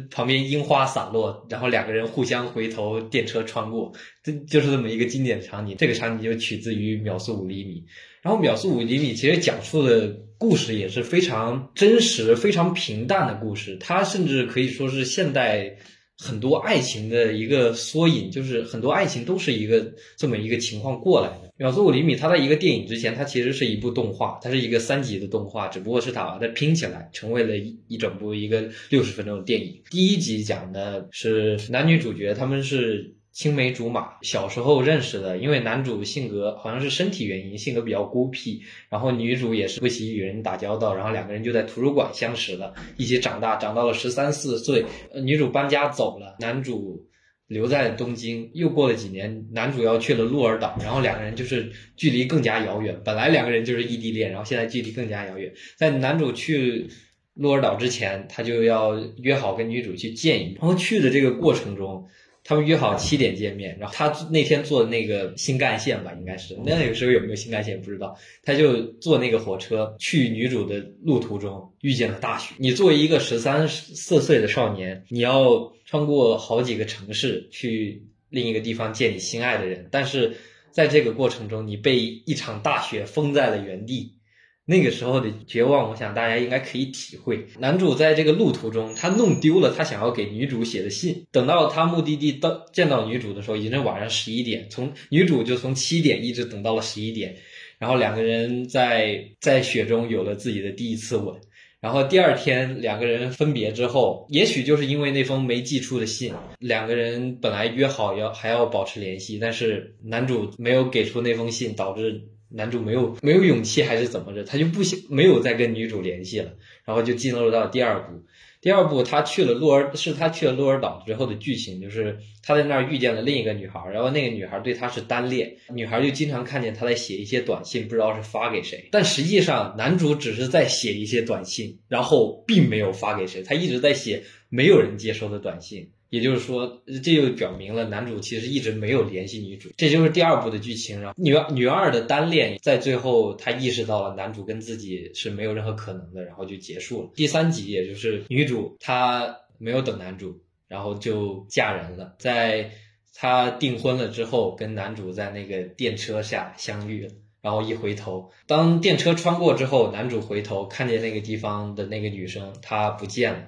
[0.10, 3.91] 旁边樱花洒落，然后两个人互相回头，电车穿过，
[4.23, 5.75] 这就是这么一个经典的场景。
[5.77, 7.75] 这个场景就取自于《秒速五厘米》，
[8.21, 15.77] 然后《秒速五厘米》其实讲述的故事也是非常真实、非常平淡的故事，它甚至可以说是现代。
[16.23, 21.47] 很多爱情的一个缩影，就是很多爱情都是一个这么一个情况过来的。
[21.62, 29.80] 《秒速五厘米》它在一个电影之前，它其实是一部动画，它是一个三集的动画，只不过是它把它拼起来，成为了一一整部一个六十分钟的电影。
[29.91, 44.84] 第一集讲的是男女主角他们是青梅竹马，小时候认识的，因为男主性格好像是身体原因，性格比较孤僻，然后女主也是不喜与人打交道，然后两个人就在图书馆相识了，一起长大，长到了十三四岁，
[45.24, 47.06] 女主搬家走了，男主
[47.51, 48.49] 留在东京。
[48.53, 52.99] 又过了几年，男主要去了鹿儿岛，然后两个人就是距离更加遥远。
[53.03, 55.53] 本来两个人就是异地恋，然后现在距离更加遥远。
[55.75, 56.87] 在男主去
[57.33, 62.07] 鹿儿岛之前，他就要约好跟女主去见一面，然后去的这个过程中。
[62.43, 72.56] 他们约好七点见面，然后他那天坐的那个新干线吧，应该是那个时候有没有新干线不知道，他就坐那个火车去女主的路途中遇见了大雪。
[72.58, 80.36] 你作为一个十三四岁的少年，你要穿过好几个城市去另一个地方见你心爱的人，但是
[80.71, 84.15] 在这个过程中，你被一场大雪封在了原地。
[84.63, 87.45] 那个时候的绝望，我想大家应该可以体会。
[87.60, 91.26] 男主在这个路途中，他弄丢了他想要给女主写的信。
[91.32, 94.67] 等到他目的地到见到女主的时候，已经是晚上十一点。
[94.69, 97.36] 从女主就从七点一直等到了十一点，
[97.80, 101.36] 然后两个人在在雪中有了自己的第一次吻。
[101.82, 112.21] 然后第二天两个人分别之后，也许就是因为那封没寄出的信，两个人本来约好要还要保持联系，但是男主没有给出那封信，导致。
[112.53, 116.51] 男主没有没有勇气还是怎么着，他就不想没有再跟女主联系了，
[116.85, 118.23] 然后就进入到第二部。
[118.61, 135.89] 第二部他去了鹿儿，是他去了鹿儿岛之后的剧情，就是他在那儿遇见了另一个女孩，然后那个女孩对他是单恋，女孩就经常看见他在写一些短信，不知道是发给谁，但实际上男主只是在写一些短信，然后并没有发给谁，他一直在写没有人接收的短信。
[136.12, 141.00] 也就是说，这就表明了男主其实一直没有联系女主，这就是第二部的剧情。
[141.00, 147.10] 然后女二女二的单恋在最后，他意识到了男主跟自己是没有任何可能的，然后就结束了。
[147.15, 152.13] 第三集，也就是女主她没有等男主，然后就嫁人了。
[152.19, 152.71] 在
[153.15, 157.13] 她订婚了之后，跟男主在那个电车下相遇了。
[157.41, 163.39] 然后一回头，当电车穿过之后，男主回头看见那个地方的那个女生，她不见了。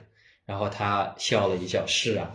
[0.45, 2.33] 然后他笑了一笑，是啊。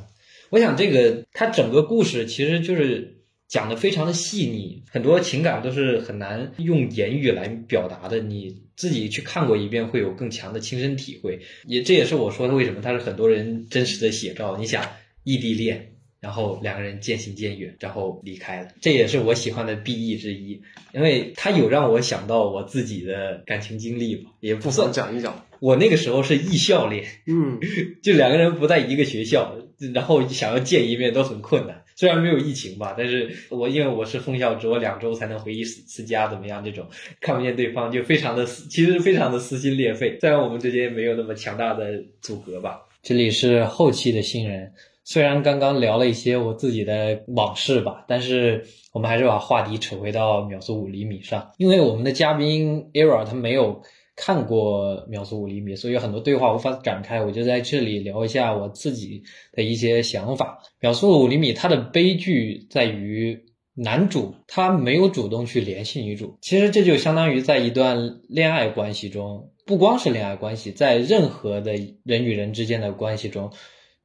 [0.51, 8.21] 我想，这个他整个故事其实就是讲的非常的细腻，很多情感都是很难用言语来表达的。
[8.21, 11.41] 你自己去看过一遍，会有更强的亲身体会。
[11.67, 14.57] 也这也是我说的，为什么它是很多人真实的写照。
[14.57, 14.83] 你想，
[15.25, 20.61] 异地恋，然后两个人渐行渐远，然后离开了，这也是我喜欢的 B E 之一，
[20.93, 25.45] 因为它有让我想到我自己的感情经历吧，也不算讲一讲。
[25.61, 27.59] 我那个时候是艺校恋，嗯，
[28.03, 29.57] 就两个人不在一个学校，
[29.93, 31.83] 然后想要见一面都很困难。
[31.97, 36.63] 虽然没有疫情吧，但是我因为我是封校，只有两周才能回一次次家，怎么样？
[36.65, 36.87] 这种
[37.21, 40.17] 看不见对方就非常的，其实非常的撕心裂肺。
[40.21, 42.79] 虽然我们之间没有那么强大的阻隔吧。
[43.03, 44.73] 这里是后期的新人，
[45.09, 53.81] 虽然刚刚聊了一些我自己的往事吧，但是我们还是把话题扯回到秒速五厘米上，因为我们的嘉宾 Era 他没有。
[54.21, 60.59] 看过秒速五厘米，所以很多对话无法展开，我就在这里聊一下我自己的一些想法。
[60.81, 63.45] 秒速五厘米它的悲剧在于
[63.75, 73.53] 男主他没有主动去联系女主，其实这就相当于在一段恋爱关系中，不光是恋爱关系，在任何的人与人之间的关系中，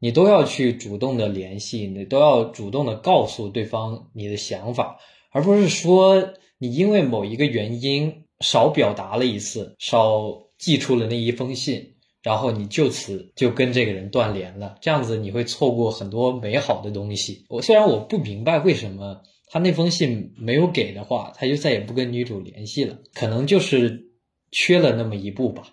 [0.04, 4.98] 你都要去主动的联系，你都要主动的告诉对方你的想法，
[5.32, 8.13] 而不是说你因为某一个原因。
[8.39, 11.82] 少表达了一次，少寄出了那一封信，
[12.22, 17.46] 然后你就此就跟这个人断联了，这样子你会错过很多美好的东西。
[17.48, 24.12] 我虽然我不明白为什么他那封信没有给的话，他就再也不跟女主联系了，可能就是
[24.52, 25.63] 缺了那么一步吧，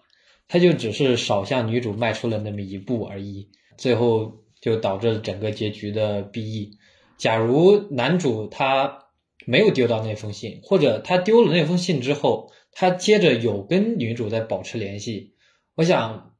[0.46, 3.48] 他就只是少向女主迈出了那么一步而已，
[3.80, 6.78] 最后就导致了整个结局的 BE。
[7.18, 9.06] 假如男主他
[9.44, 12.52] 没有丢到那封信，或者他丢了那封信之后。
[12.72, 15.34] 他接着有跟女主在保持联系，
[15.74, 16.36] 我想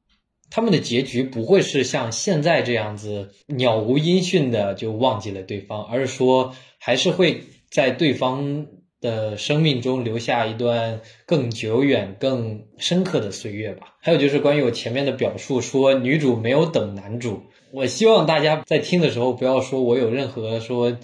[0.49, 8.65] 他们的结局不会是像现在这样子鸟无音讯的就忘记了对方，而是说还是会在对方
[9.01, 13.97] 的生命中留下一段更久远、更深刻的岁月吧。
[13.99, 17.41] 还有就是关于我前面的表述，说女主没有等男主，
[17.73, 20.97] 我希望大家在听的时候不要说我有任何说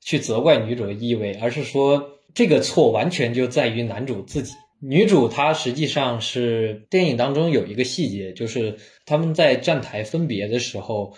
[0.00, 4.52] 去责怪女主的意味，而是说这个错完全就在于男主自己。
[4.80, 11.14] 女主她实际上是电影当中有一个细节，就是他们在站台分别的时候，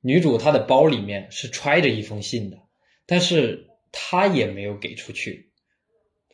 [0.00, 2.56] 女主她的包里面是揣着一封信的，
[3.06, 5.51] 但是她也没有给出去。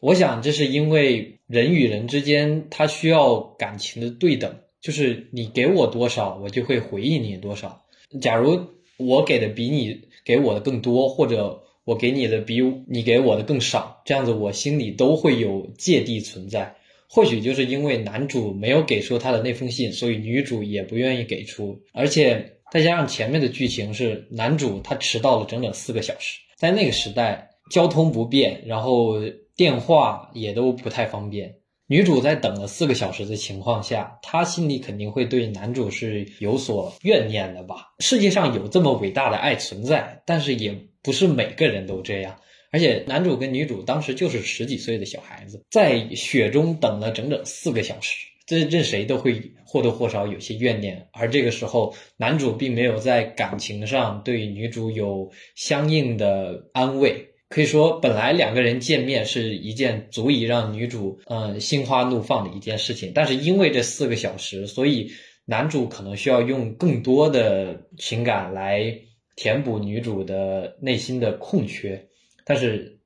[0.00, 7.82] 我想这是因为人与人之间他需要感情的对等，就是你给我多少，我就会回应你多少。
[8.20, 8.61] 假如
[8.96, 11.64] 我给的比你给我的更多，或者。
[11.88, 16.76] 我给你的比你给我的更少，这样子我心里都会有芥蒂存在。
[17.08, 21.80] 或许就是因为男主没有给出他的那封信，所以女主也不愿意给出。
[21.94, 29.14] 而且再加上前面的剧情是男主他迟到了整整四个小时，在那个时代交通不便，然后
[29.59, 31.57] 电话也都不太方便。
[31.87, 37.92] 女主在等了四个小时的情况下，她心里肯定会对男主是有所怨念的吧？
[37.99, 40.75] 世界上有这么伟大的爱存在，但是也。
[41.01, 42.38] 不是每个人都这样，
[42.71, 51.09] 而且男主跟女主当时就是十几岁的小孩子，在雪中等了整整四个小时，这任谁都会或多或少有些怨念。
[51.12, 65.11] 而这个时候，男主并没有在感情上对女主有相应的安慰，可以说本来两个人见面是一件足以让女主嗯心花怒放的一件事情，但是因为这四个小时，所以
[65.44, 68.99] 男主可能需要用更多的情感来。
[69.40, 72.05] 填补女主的内心的空缺，
[72.44, 72.99] 但是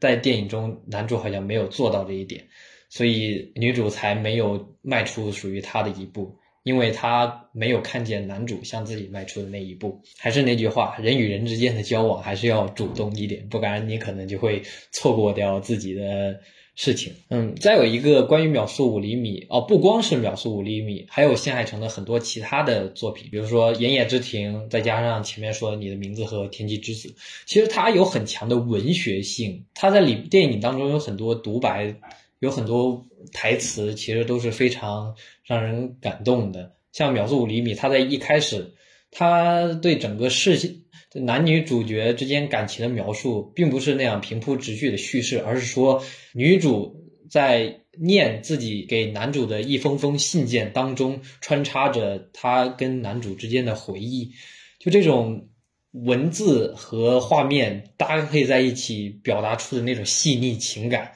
[0.00, 2.46] 在电影中男主好像没有做到这一点，
[2.88, 10.00] 所以女主才没有迈出属于她的一步，因为他没有看见男主向自己迈出的那一步。
[10.18, 16.40] 还是那句话，人与人之间的交往还是要主动一点，不然你可能就会错过掉自己的
[16.74, 17.12] 事情。
[17.28, 27.08] 嗯，再有一个关于秒速五厘米哦，不光是秒速五厘米，还有新海诚的很多其他的作品，比如说《炎野之庭》，再加上前面说的《你的名字》和《天气之子》，
[27.44, 29.66] 其实它有很强的文学性。
[29.74, 31.94] 它在里电影当中有很多独白，
[32.42, 35.14] 有很多台词，其实都是非常
[35.44, 36.74] 让人感动的。
[36.90, 38.74] 像秒速五厘米，它在一开始，
[39.12, 40.82] 它对整个事情。
[41.14, 46.02] 男女主角之间感情的描述，并不是那样平铺直叙的叙事，而是说
[46.34, 54.32] 女主在念自己给男主的一封封信件当中，穿插着她跟男主之间的回忆。
[54.80, 55.48] 就这种
[55.92, 61.12] 文字和画面搭配在一起，表达出的那种细腻情感，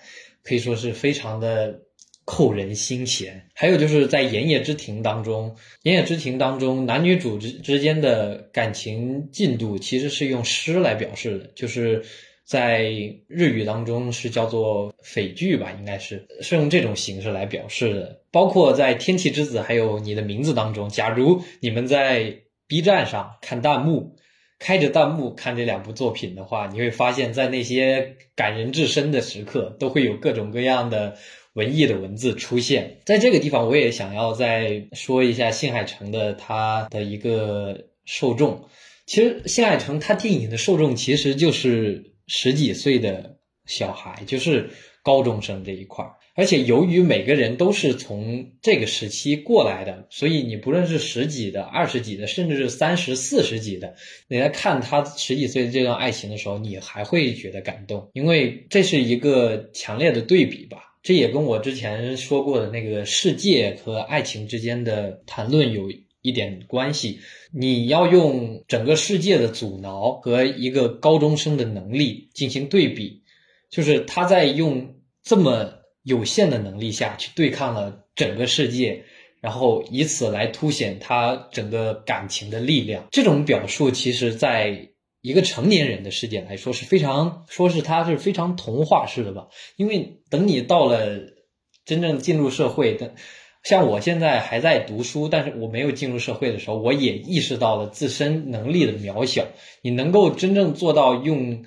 [0.46, 1.80] 可以说是非常的。
[2.28, 3.40] 扣人心弦。
[3.54, 5.48] 还有就是在《炎野之庭》当中，
[5.84, 12.02] 《炎野之庭》当中男女主之之间的感情进度其实是用诗来表示的，就是
[12.44, 12.82] 在
[13.28, 18.20] 日语当中是叫做匪句吧，应该是是用这种形式来表示的。
[18.32, 24.15] 包括在《天气之子》还有《你的名字》当中，假如你们在 B 站上看弹幕，
[24.58, 31.16] 开着弹幕看这两部作品的话，你会发现在那些感人至深的时刻，都会有各种各样的。
[31.56, 38.68] 文艺的文字出现在这个地方，我也想要再说一下新海诚的他的一个受众。
[39.06, 44.68] 其实新海诚他电影的受众其实就是十几岁的小孩，就是
[45.02, 46.16] 高中生这一块儿。
[46.36, 53.94] 而且由于每个人都是从这个时期过来的，所以你不论是十几的、二十几的，甚至是三十四十几的，
[54.28, 60.92] 你来看他十几岁的这段爱情的时候，你还会觉得感动，因为这是一个强烈的对比吧。
[61.02, 65.88] 这也跟我之前说过的那个世界和爱情之间的谈论有
[66.20, 67.20] 一点关系。
[67.52, 73.22] 你要用整个世界的阻挠和一个高中生的能力进行对比，
[73.70, 75.75] 就是他在用这么
[76.06, 79.04] 有限的能力下去对抗了整个世界，
[79.40, 83.04] 然后以此来凸显他整个感情的力量。
[83.10, 84.90] 这种表述其实，在。
[85.22, 89.48] 一个成年人的世界来说是非常，说是他是非常童话式的吧。
[89.74, 91.18] 因为等你到了
[91.84, 93.16] 真正进入社会的，
[93.64, 99.48] 像我现在还在读书，但是我没有进入社会的时候，我也意识到了自身能力的渺小。
[99.82, 101.64] 你能够真正做到用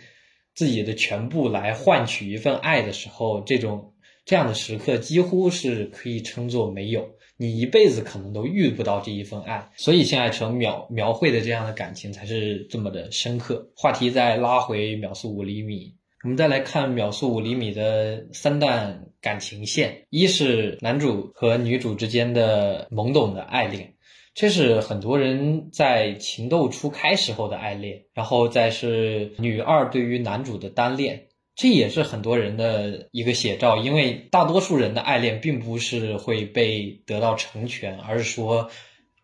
[0.56, 3.92] 自己的全部来换取一份爱的时候，这种
[4.26, 7.09] 这样的时刻几乎是可以称作没有。
[7.41, 13.72] 你一辈子可能都遇不到这一份爱，所以新海诚描描绘的这样的感情才是这么的深刻。
[13.78, 15.95] 话题再拉回秒速五厘米，
[16.26, 23.93] 我们再来看秒速五厘米的三段感情线：一是男主和女主之间的懵懂的爱恋，
[24.34, 31.29] 这是很多人在情窦初开时候的爱恋；然后再是女二对于男主的单恋。
[31.60, 38.70] 这也是很多人的一个写照，因为大多数人的爱恋并不是会被得到成全，而是说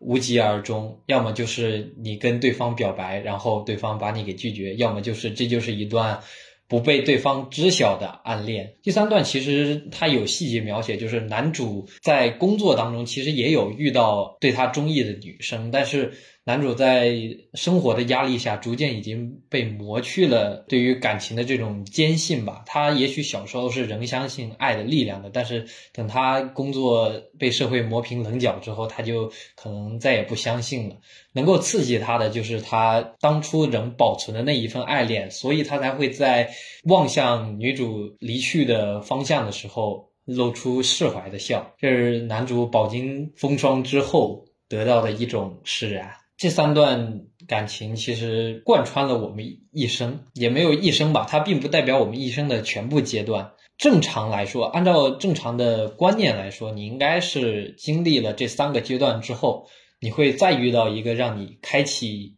[0.00, 1.00] 无疾而终。
[1.06, 6.20] 要么就是你跟对方表白，然后对方把你给拒绝；要么就是这就是一段
[6.68, 8.74] 不被对方知晓的暗恋。
[8.82, 16.12] 第三段其实它有细节描写，就是男主在工作当中其实也有遇到对他中意的女生，但是。
[16.46, 17.12] 男主在
[17.54, 22.62] 生活的压力下，逐渐已经被磨去了对于感情的这种坚信吧。
[22.66, 30.94] 他也许小时候是仍相信爱的力量的，但是等他工作被社会磨平棱角之后，他就可能再也不相信了。
[31.32, 36.48] 能够刺激他的就是他当初仍保存的那一份爱恋，所以他才会在
[36.84, 41.74] 望向女主离去的方向的时候露出释怀的笑。
[41.76, 46.08] 这是男主饱经风霜之后得到的一种释然。
[46.36, 53.52] 这三段感情其实贯穿了我们一生，也没有一生吧，它并不代表我们一生的全部阶段。
[53.78, 59.66] 正常来说，按照正常的观念来说，你应该是经历了这三个阶段之后，
[60.00, 62.36] 你会再遇到一个让你开启、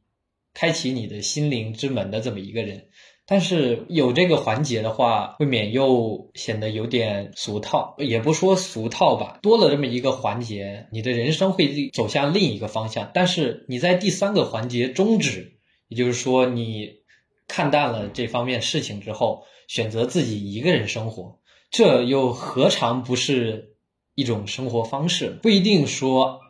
[0.54, 2.88] 开启你的心灵之门的这么一个人。
[3.30, 9.38] 但是有这个环节的话，未免又显得有点俗套，也不说俗套吧。
[9.42, 13.10] 多了这么一个环节，你的人生会走向另一个方向。
[13.12, 15.58] 但是你在第三个环节终止，
[15.88, 16.88] 也就是说你
[17.46, 21.38] 看淡了这方面事情之后，选择自己一个人生活，
[21.70, 23.76] 这又何尝不是
[24.14, 25.38] 一种生活方式？
[25.42, 26.40] 不一定说。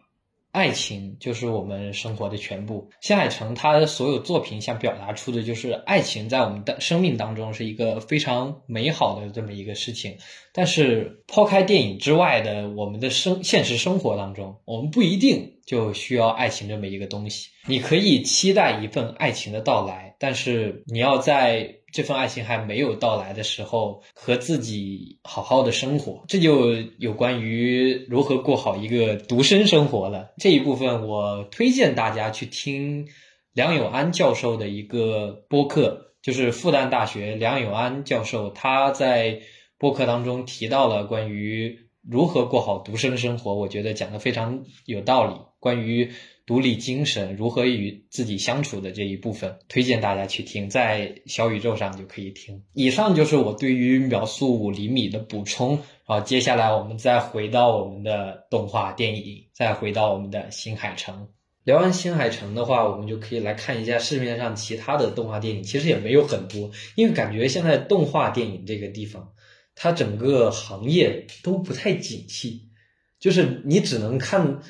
[0.51, 2.90] 爱情就是我们生活的全部。
[3.01, 10.16] 新海诚他的所有作品想表达出的就是爱情在我们的生命当中是一个非常美好的这么一个事情。
[10.53, 17.51] 但是抛开电影之外的我们的生现实生活当中，我们不一定就需要爱情这么一个东西。
[17.66, 30.30] 你可以期待一份爱情的到来，但是你要在这份爱情还没有到来的时候，和自己好好的生活，这就有关于如何过好一个独身生活了。
[30.39, 33.09] 这一部分我推荐大家去听
[33.53, 39.41] 梁永安教授的一个播客，就是复旦大学梁永安教授他在
[39.78, 45.34] 播客当中提到了关于如何过好独身生活，我觉得讲的非常有道理。
[45.61, 46.12] 关于
[46.49, 52.64] 独立精神如何与自己相处的这一部分，推荐大家去听，在小宇宙上就可以听。
[52.72, 55.78] 以上就是我对于秒速五厘米的补充。
[56.05, 61.28] 好，接下来我们再回到我们的动画电影，再回到我们的新海诚。
[61.64, 65.62] 聊完新海诚的话，我们就可以来看一下市面上其他的动画电影。
[65.62, 69.34] 其实也没有很多，因为感觉现在动画电影这个地方，
[69.74, 72.68] 它整个行业都不太景气。
[73.21, 74.61] 就是你只能看，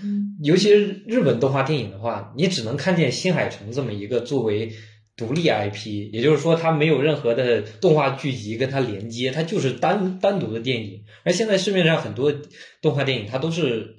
[0.42, 4.72] 尤其是日本动画电影的话，你只能看见新海诚这么一个作为
[5.16, 11.02] 独立 IP，也就是说它没有任何的动画剧集跟它连接，它就是单单独的电影。
[11.24, 12.32] 而现在市面上很多
[12.80, 13.96] 动画电影，它都是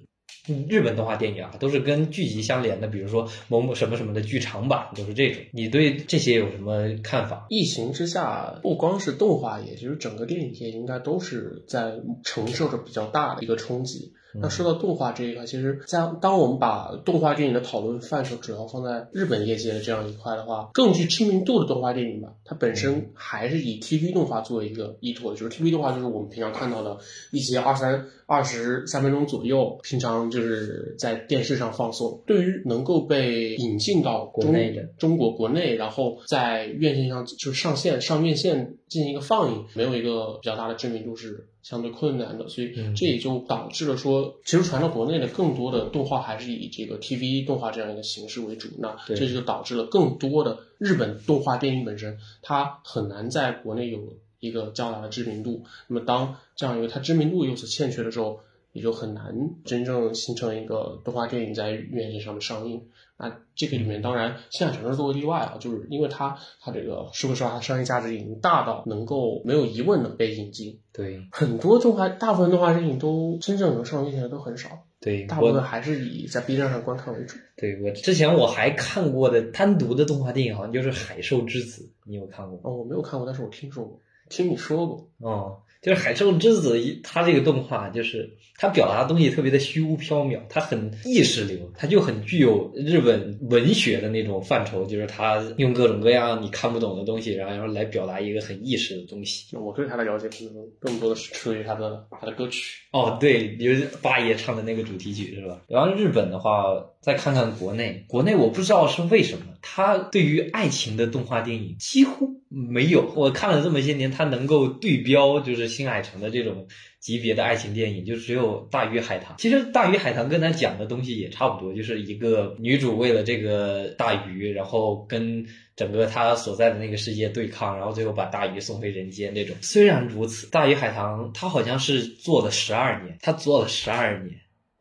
[0.68, 5.43] 日本动画电影啊，都是跟剧集相连的，比如说某某什么什么的剧场版，都是这种。
[5.52, 7.45] 你对这些有什么看法？
[7.50, 11.93] 疫情之下，不光是动画业，其实整个电影业应该都是在
[12.24, 14.14] 承受着比较大的一个冲击。
[14.36, 26.97] 那说到动画这一块，其实像当我们把动画电影的讨论范畴主要放在日本业界的这样一块的话，更具知名度的动画电影吧，它本身还是以 TV 动画作为一个依托的，就是 TV 动画就是我们平常看到的
[27.32, 32.21] 一些二三二十三分钟左右，平常就是在电视上放送。
[32.27, 41.47] 对于能够被引进到国内的中国国内，然后在院线上就是上线上院线进行一个放映，没有一个比较大的知名度是。
[41.70, 48.70] 相对困难的，所以这也就导致了说，其实传到国内的更多的动画还是以这个 TV 动画这样一个形式为主。
[48.80, 53.99] 那这就导致了更多的日本动画电影本身，它很难在国内有
[54.39, 55.63] 一个较大的知名度。
[55.88, 58.39] 那么当这样一个它知名度有所欠缺的时候，
[58.72, 59.34] 也就很难
[59.65, 62.88] 真正形成一个动画电影在院线上面上映。
[63.22, 70.80] 那这个里面当然，新海诚是作为例外啊，就是因为它它这个说不说它商业价值已经大到能够没有疑问的被引进。
[70.93, 74.70] 对，很多动画，大部分动画电影都真正能上映的都很少。
[75.01, 77.38] 对，大部分还是以在 B 站上观看为主。
[77.57, 82.61] 对我之前我还看过的单独的动画电影，好像就是《海兽之子》，你有看过吗？
[82.63, 83.99] 哦，我没有看过，但是我听说过，
[84.30, 85.09] 听你说过。
[85.20, 85.57] 哦。
[85.82, 99.55] 就是《海兽之子》，它这个动画就是它表达的东西特别的虚无缥缈，它很意识流，它就很具有日本文学的那种范畴，就是它用各种各样你看不懂的东西，然后然后来表达一个很意识的东西。
[99.57, 102.80] 我对他的了解可能更多的是出于他的他的歌曲。
[102.91, 105.61] 哦，对，就是八爷唱的那个主题曲是吧？
[105.67, 106.63] 然后日本的话，
[107.02, 112.39] 再看看国内，国内我不知道是为什么，他对于爱情的动画电影几乎。
[112.52, 116.68] 没有，我看了这么些年，他能够对标就是新海诚的这种
[117.00, 119.38] 级别的爱情电影，就只有《大鱼海棠》。
[119.39, 125.45] 其实《大鱼海棠》跟他讲的东西也差不多，就是一个女主为了这个大鱼，然后跟
[125.76, 129.56] 整个他所在的那个世界对抗，然后最后把大鱼送回人间这种。
[129.62, 134.36] 虽然如此，《大鱼海棠》他好像是做了十二年，他做了十二年，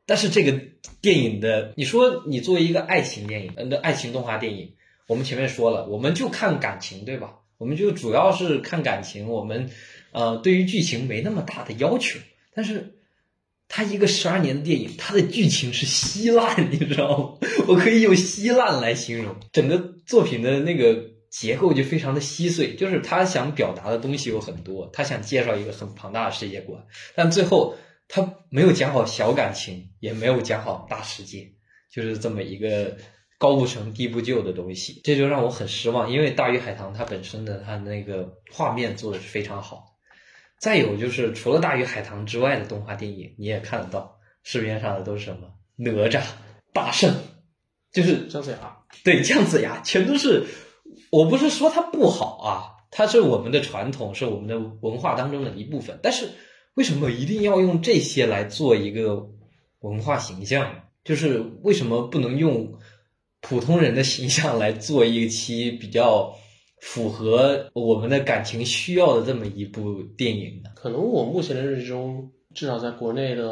[0.09, 0.59] 但是这个
[1.03, 4.73] 电影的，你说你作为一个爱情电影，嗯，的爱情动画电影，
[5.07, 7.35] 我们前面说了，我们就看感情，对吧？
[7.59, 9.69] 我们就主要是看感情，我们
[10.13, 12.19] 呃对于剧情没那么大的要求。
[12.55, 12.95] 但是，
[13.69, 17.49] 它一个十二年的电影，它的剧情是稀烂，你知道吗？
[17.69, 22.75] 我可以用稀烂来形容整个作品的那个结构就非常的稀碎。
[22.77, 26.83] 就是他想表达的东西有很多，他想介绍一个很庞大的世界观，
[27.15, 27.77] 但最后
[28.09, 31.53] 他没有讲好小感情，也没有讲好大世界，
[31.93, 32.97] 就是这么一个。
[33.41, 36.11] 高不成低不就的东西，这就让我很失望。
[36.11, 39.95] 因为《大鱼海棠》它本身的它那个画面做的是非常好。
[40.59, 46.21] 再有就是，除了《大鱼海棠》之外的动画电影，你也看得到，市面上的都是什么哪吒、
[46.73, 47.15] 大圣，
[47.93, 48.79] 就是姜子牙。
[49.05, 50.45] 对，姜子牙全都是。
[51.13, 52.51] 我不是说它不好啊，
[52.91, 56.01] 它是我们的传统，是我们的文化当中的一部分。
[56.03, 56.29] 但是
[56.79, 59.29] 为什么一定要用这些来做一个
[59.81, 60.85] 文化形象？
[61.03, 62.73] 就是为什么不能用？
[63.41, 66.33] 普通人的形象来做一期比较
[66.81, 70.71] 符合我们的感情需要的这么一部电影呢？
[70.77, 73.45] 可能我目前的认知中，至少在国内的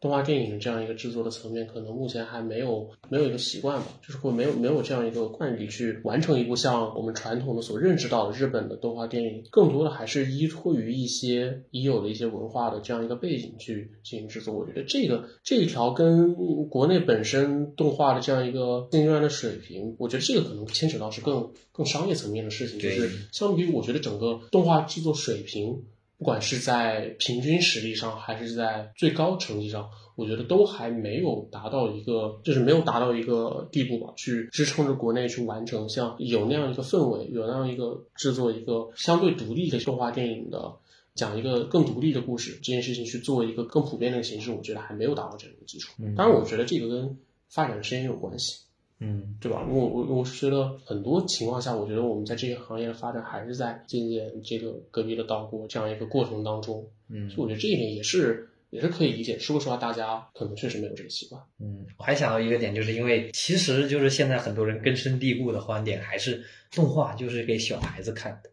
[0.00, 14.54] 动画电影这样一个制作的层面，可能目前还没有没有一个习惯吧，就是会没有没有这样一个惯例去完成一部像我们传统的所认知到的日本的动画电影，更多的还是依托于一些已有的一些文化的这样一个背景去进行制作。
[14.54, 16.34] 我觉得这个这一条跟
[16.70, 25.82] 国内本身动画的这样一个现阶段的水平，我觉得这个可能牵扯到是更更商业层面的事情，就是相比我觉得整个动画制作水平。
[26.16, 40.76] 不管是在平均实力上，还是在最高成绩上，我觉得都还没有达到一个，就是没有达到一个地步吧，去支撑着国内去完成像有那样一个氛围，有那样一个制作一个相对独立的动画电影的，
[41.14, 45.92] 讲一个更独立的故事这件事情去做一个更普遍的形式，我觉得还没有达到这样一个基础。
[46.16, 48.63] 当然，我觉得这个跟发展时间有关系。
[49.04, 49.62] 嗯，对吧？
[49.68, 56.86] 我我我是觉得很多情况下，我觉得我们在这些行业的发展还是在借鉴这个隔壁的岛国这样一个过程当中。
[57.10, 59.38] 嗯，所以我觉得这一点也是也是可以理解。
[59.38, 61.42] 说实话，大家可能确实没有这个习惯。
[61.60, 68.50] 嗯，我还想到一个点，就是因为其实就是现在很多人根深蒂固的观点还是动画就是给小孩子看的，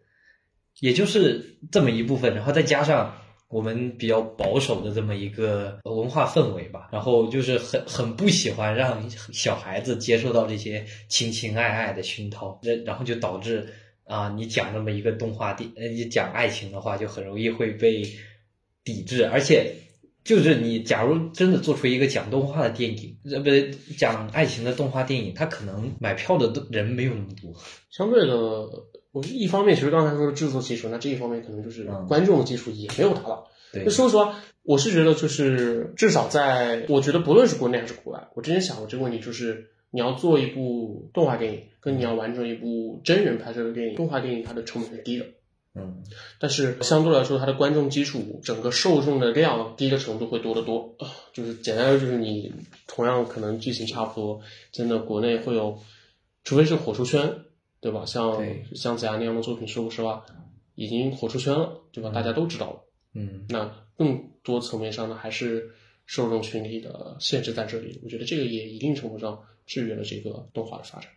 [0.81, 3.15] 也就是这么一部分，然后再加上。
[3.51, 13.67] 我们比较保守的这么一个文化氛围吧，然后就是很很不喜欢让小孩子接受到这些情情爱爱的熏陶，然然后就导致
[14.05, 18.03] 啊，你讲那么一个动画电，呃，你讲爱情的话，就很容易会被
[18.83, 19.75] 抵制，而且
[20.23, 27.53] 就是你假如真的做出一个讲动画的电影，呃，不对，讲爱情的动画电影，他可能买票的人没有那么多，
[27.89, 28.33] 相对的。
[29.11, 33.47] 我一方面，其实刚才说的制作基础，那这一方面可能就是观众的基础也没有达到。
[33.73, 45.25] 那说实话，我是觉得就是至少在，我觉得不论是国内还是国外，我之前想过这个问题，就是你要做一部动画电影，跟你要完成一部真人拍摄的电影，动画电影它的成本是低的，
[45.75, 46.03] 嗯，
[46.39, 50.95] 但是相对来说，它的观众基础、整个受众的量低的程度会多得多。
[51.31, 52.53] 就是简单的，就是你
[52.87, 54.41] 同样可能剧情差不多，
[54.71, 55.79] 真的国内会有，
[56.43, 57.35] 除非是火出圈。
[57.81, 58.05] 对吧？
[58.05, 58.39] 像
[58.75, 60.23] 像子牙那样的作品，说实话，
[60.75, 62.11] 已经火出圈了，对吧？
[62.11, 62.79] 大家都知道了。
[63.15, 65.71] 嗯，那更多层面上呢，还是
[66.05, 67.99] 受众群体的限制在这里。
[68.03, 71.09] 我觉得这个也一定程度上制约了这个动画的发展。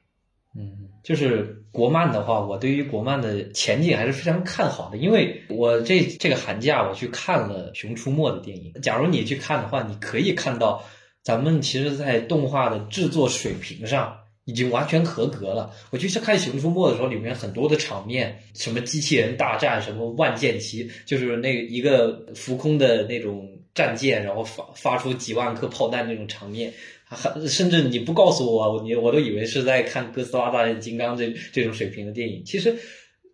[0.56, 8.72] 嗯，就是国漫的话，我对于国漫的前景还是非常看好的，因为我这这个寒假我去看了《熊出没》的电影。
[8.80, 10.82] 假如你去看的话，你可以看到
[11.22, 14.20] 咱们其实，在动画的制作水平上。
[14.44, 15.72] 已经完全合格了。
[15.90, 26.72] 我去看《熊出没》的时候，里面很多的场面，什么机器人大战，什么万箭齐，就是那一个浮空的那种战舰，然后发发出几万颗炮弹那种场面，
[27.04, 32.44] 还甚至你不告诉我，你我都以为是在看《哥斯拉大战金刚》这这种水平的电影。
[32.44, 32.76] 其实，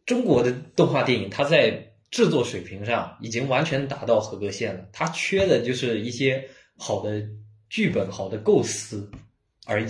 [0.07, 7.23] 中国的动画电影它在制作水平上已经完全达到合格线了，它缺的就是一些好的
[7.69, 9.11] 剧本、好的构思
[9.67, 9.89] 而已。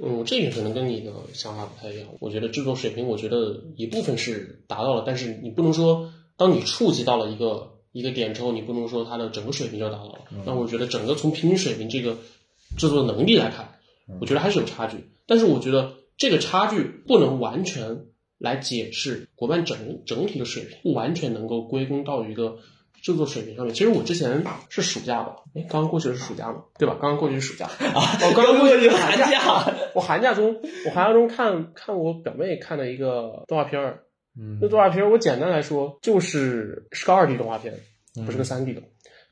[0.00, 2.08] 嗯，这个可能跟你的想法不太一样。
[2.20, 10.18] 我觉得制作水平，我觉得一部分是达到了，但是你不能说，当你触及到了一个一个点之后，你不能说它的整个水平就达到了。
[10.46, 12.16] 那我觉得整个从平均水平这个
[12.76, 13.78] 制作能力来看，
[14.20, 14.98] 我觉得还是有差距。
[15.26, 18.04] 但是我觉得这个差距不能完全
[18.38, 22.58] 来解释国漫整整体的水平，不完全能够归功到一个。
[23.02, 26.96] 制作水平上面，其实我之前是暑假吧，哎，刚刚过去的是暑假嘛，对吧？
[27.00, 29.72] 刚刚过去是暑假啊，我刚刚过去是寒假。
[29.94, 34.00] 我寒假中，我寒假中看看我表妹看的一个动画片儿，
[34.38, 37.74] 嗯，那动画片儿我简单来说就是是个二 D 动画片，
[38.26, 38.82] 不是个三 D 的。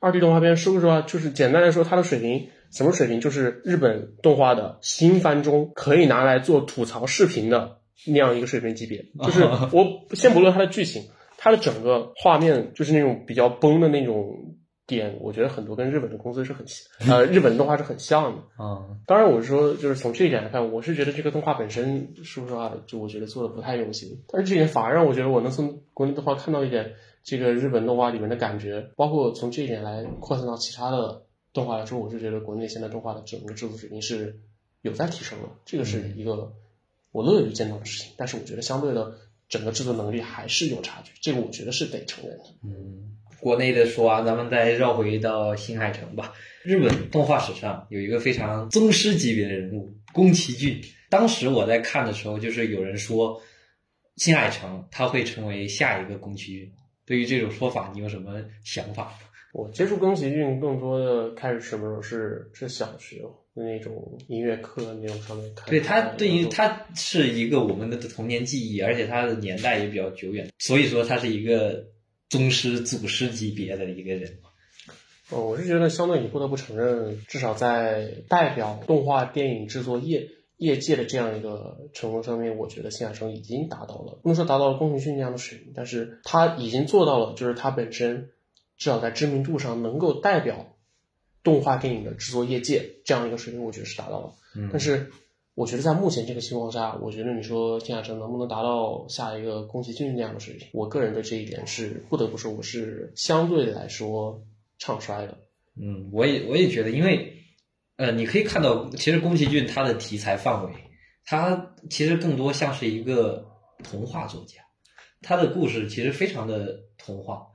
[0.00, 1.04] 二 D 动画片说不说啊？
[1.06, 3.20] 就是简单来说，它的水平什么水平？
[3.20, 9.06] 就是日本动画的新番中可以拿来做吐槽视频的那样一个水平级别。
[9.24, 9.42] 就是
[9.72, 11.08] 我先不论它的剧情。
[11.46, 16.66] 它的整个画面就是那种比较崩的那种点，我觉得很多跟日本的公司是很
[17.08, 18.82] 呃，日本动画是很像的啊。
[19.06, 24.24] 当然，我是说，就是从这一点来看，我是觉得这个动画本身，说实话，就我觉得做的不太用心。
[24.26, 31.22] 但是这点反而让我觉得，我能从国内动画看到一点这个日本动画里面的感觉，包括从这一点来扩散到其他的
[31.52, 34.40] 动画来说，我是觉得国内现在动画的整个制作水平是
[34.82, 36.52] 有在提升的，这个是一个
[37.12, 38.14] 我乐于见到的事情。
[38.16, 39.14] 但是我觉得相对的。
[39.48, 42.44] 整个制作能力还是有差距，这个我觉得是得承认的。
[42.64, 46.32] 嗯，国内的说啊，咱们再绕回到新海诚吧。
[46.64, 50.80] 日本动画史上有一个非常宗师级别的人物宫崎骏。
[51.08, 53.40] 当时我在看的时候，就是有人说
[54.16, 56.72] 新海诚他会成为下一个宫崎骏。
[57.04, 59.16] 对于这种说法，你有什么想法？
[59.52, 63.22] 我接触宫崎骏更多的开始什么时候是是小学
[63.56, 65.68] 那种音乐课那种上面看。
[65.68, 71.86] 对他对于他是一个我们的童年记忆，而且他的年代也比较久远，所以说他是一个
[72.28, 74.38] 宗师祖师级别的一个人。
[75.30, 80.28] 哦，我是觉得相对你不得不承认，至少在代表动画电影制作业
[80.58, 88.30] 业界的这样一个成功上面，我觉得新海诚已经达到了，不能说达到了宫崎骏那样的水平，但是他已经做到了，就是他本身
[88.76, 90.75] 至少在知名度上能够代表
[91.46, 94.32] 动画电影的制作业界这样一个水平，我觉得是达到了。
[94.56, 95.08] 嗯但是
[95.54, 104.44] 我觉得在目前这个情况下，我觉得你说新海诚能不能达到下一个宫崎骏那样的水平，我个人的这一点是不得不说，我是相对来说
[104.78, 105.38] 唱衰的。
[105.80, 107.32] 嗯，我也我也觉得，因为
[107.96, 110.72] 呃，你可以看到，其实宫崎骏他的题材范围，
[111.24, 113.46] 他其实更多像是一个
[113.84, 114.60] 童话作家，
[115.22, 117.46] 他的故事其实非常的童话，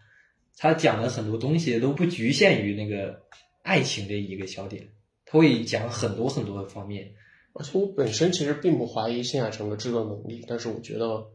[0.58, 3.22] 他讲的很多东西都不局限于那个
[3.62, 4.90] 爱情的一个小点，
[5.26, 7.14] 他会讲很多很多的方面。
[7.54, 11.28] 而且我本身其实并不怀疑新海诚的制作能力，但是我觉得，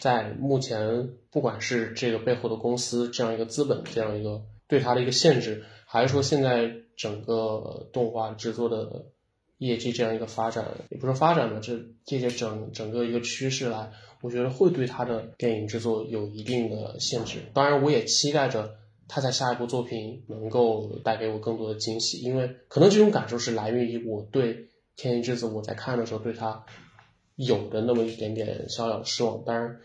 [0.00, 9.06] 在目前不管是这个背后的公司这样一个资本这样一个对它的一个限制，还是说现在整个动画制作的
[9.58, 13.92] 业绩这样一个发展，也不是发展吧，这这些整整个一个趋势来，
[14.22, 17.38] 我觉得会对他的电影制作有一定的限制。
[17.52, 18.74] 当然，我也期待着
[19.08, 24.68] 他在下一部作品能够带给我更多的惊喜，因为可能这种感受是来源于我对。
[24.96, 26.64] 天气之子，我在看的时候对他
[27.34, 29.76] 有的那么一点点小小的失望，当然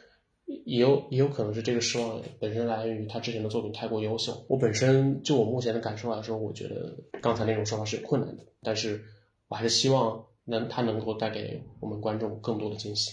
[0.45, 4.45] 也有也有可能是这个失望本身来源于他之前的作品太过优秀。
[4.47, 9.03] 我本身就我目前的感受来说，我觉得刚才那种说法是有困难的，但是
[9.47, 13.09] 我还是希望能他能够带给我们观众更多的惊喜。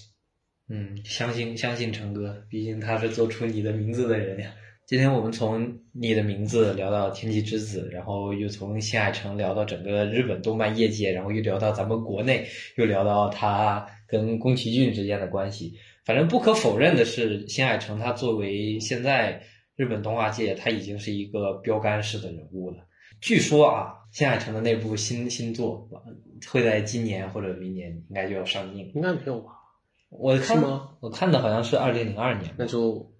[0.68, 4.54] 嗯，相信相信成哥，毕竟他是做出你的名字的人呀。
[4.86, 15.74] 今天我们从你的名字聊到天气之子，然后又从新海诚聊到整个日本动漫业界，然后又聊到咱们国内，又聊到他跟宫崎骏之间的关系。
[16.04, 19.42] 反正不可否认的是，新海诚他作为现在
[19.74, 22.76] 日本动画界，他已经是一个标杆式的人物了。
[23.20, 25.90] 据说啊，新海诚的那部新新作
[26.48, 29.50] 会在今年或者明年应该就要上映，应该没有吧？
[30.10, 30.90] 我看吗？
[31.00, 33.12] 我看的好像是二零零二年，那就。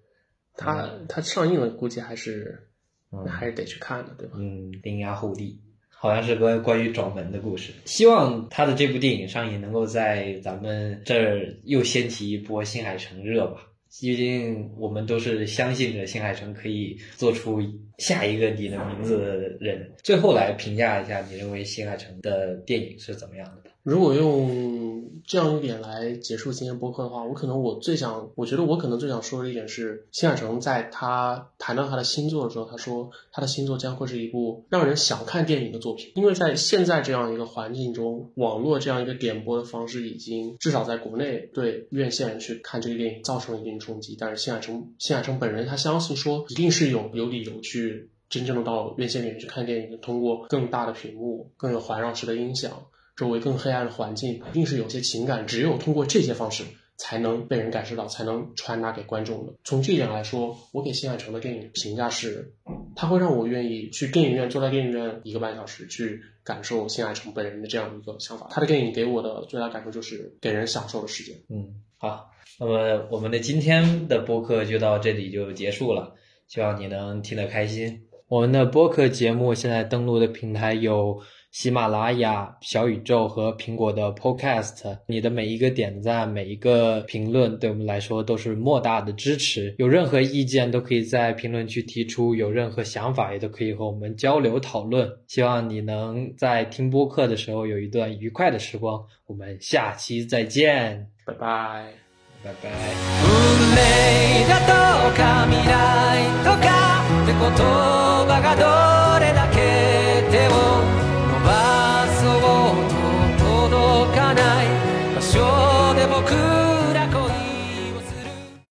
[0.57, 2.67] 它它上映了，估计还是
[3.11, 4.35] 嗯还是得去看的，对吧？
[4.37, 7.71] 嗯，铃芽后地好像是关关于掌门的故事。
[7.85, 13.61] 希望他的这部电影上映，能够在咱们这儿又掀起一波新海诚热吧。
[13.99, 17.61] 毕竟我们都是相信着新海诚可以做出
[17.97, 19.91] 下一个你的名字的人。
[20.03, 23.71] 最后来评价一下，你认为新海诚的电影是怎么样的？
[23.87, 44.17] 如果用这样一点来结束今天播客的话，我可能我最想，我觉得我可能最想说的一点是，新海诚在他谈到他的新作的时候，他说他的新作将会是一部让人想看电影的作品，因为在现在这样一个环境中，网络这样一个点播的方式已经至少在国内对院线去看这个电影造成了一定冲击。
[44.19, 52.85] 但是新海诚，新海诚本人他相信说，一定是有有理由去真正的到院线里面去看电影，通过更大的屏幕、更有环绕式的音响。
[53.17, 56.63] 周围更黑暗的环境，一定是有些情感，只有通过这些方式
[56.97, 59.53] 才能被人感受到，才能传达给观众的。
[59.63, 62.53] 从这一点来说，我给新海诚的电影评价是，
[62.95, 68.47] 他会让我愿意去电影院坐在电影院一个半小时去感受新海诚本人的这样一个想法。
[68.51, 71.35] 他的电影给我的最大感受就是给人享受的时间。
[71.49, 76.13] 嗯，好，那么我们的今天的播客就到这里就结束了，
[76.47, 78.03] 希望你能听得开心。
[78.27, 81.19] 我们的播客节目现在登录的平台有。
[81.51, 89.73] 喜马拉雅小宇宙和苹果的 podcast 你的每一个点赞每一个评论对我们来说都是莫大的支持。
[89.77, 95.09] 有任何意见都可以在评论区提出有任何想法也都可以和我们交流讨论。
[95.27, 101.07] 希望你能在听播客的时候有一段愉快的时光我们下期再见。
[101.25, 102.07] 拜拜。
[102.43, 102.69] 拜拜。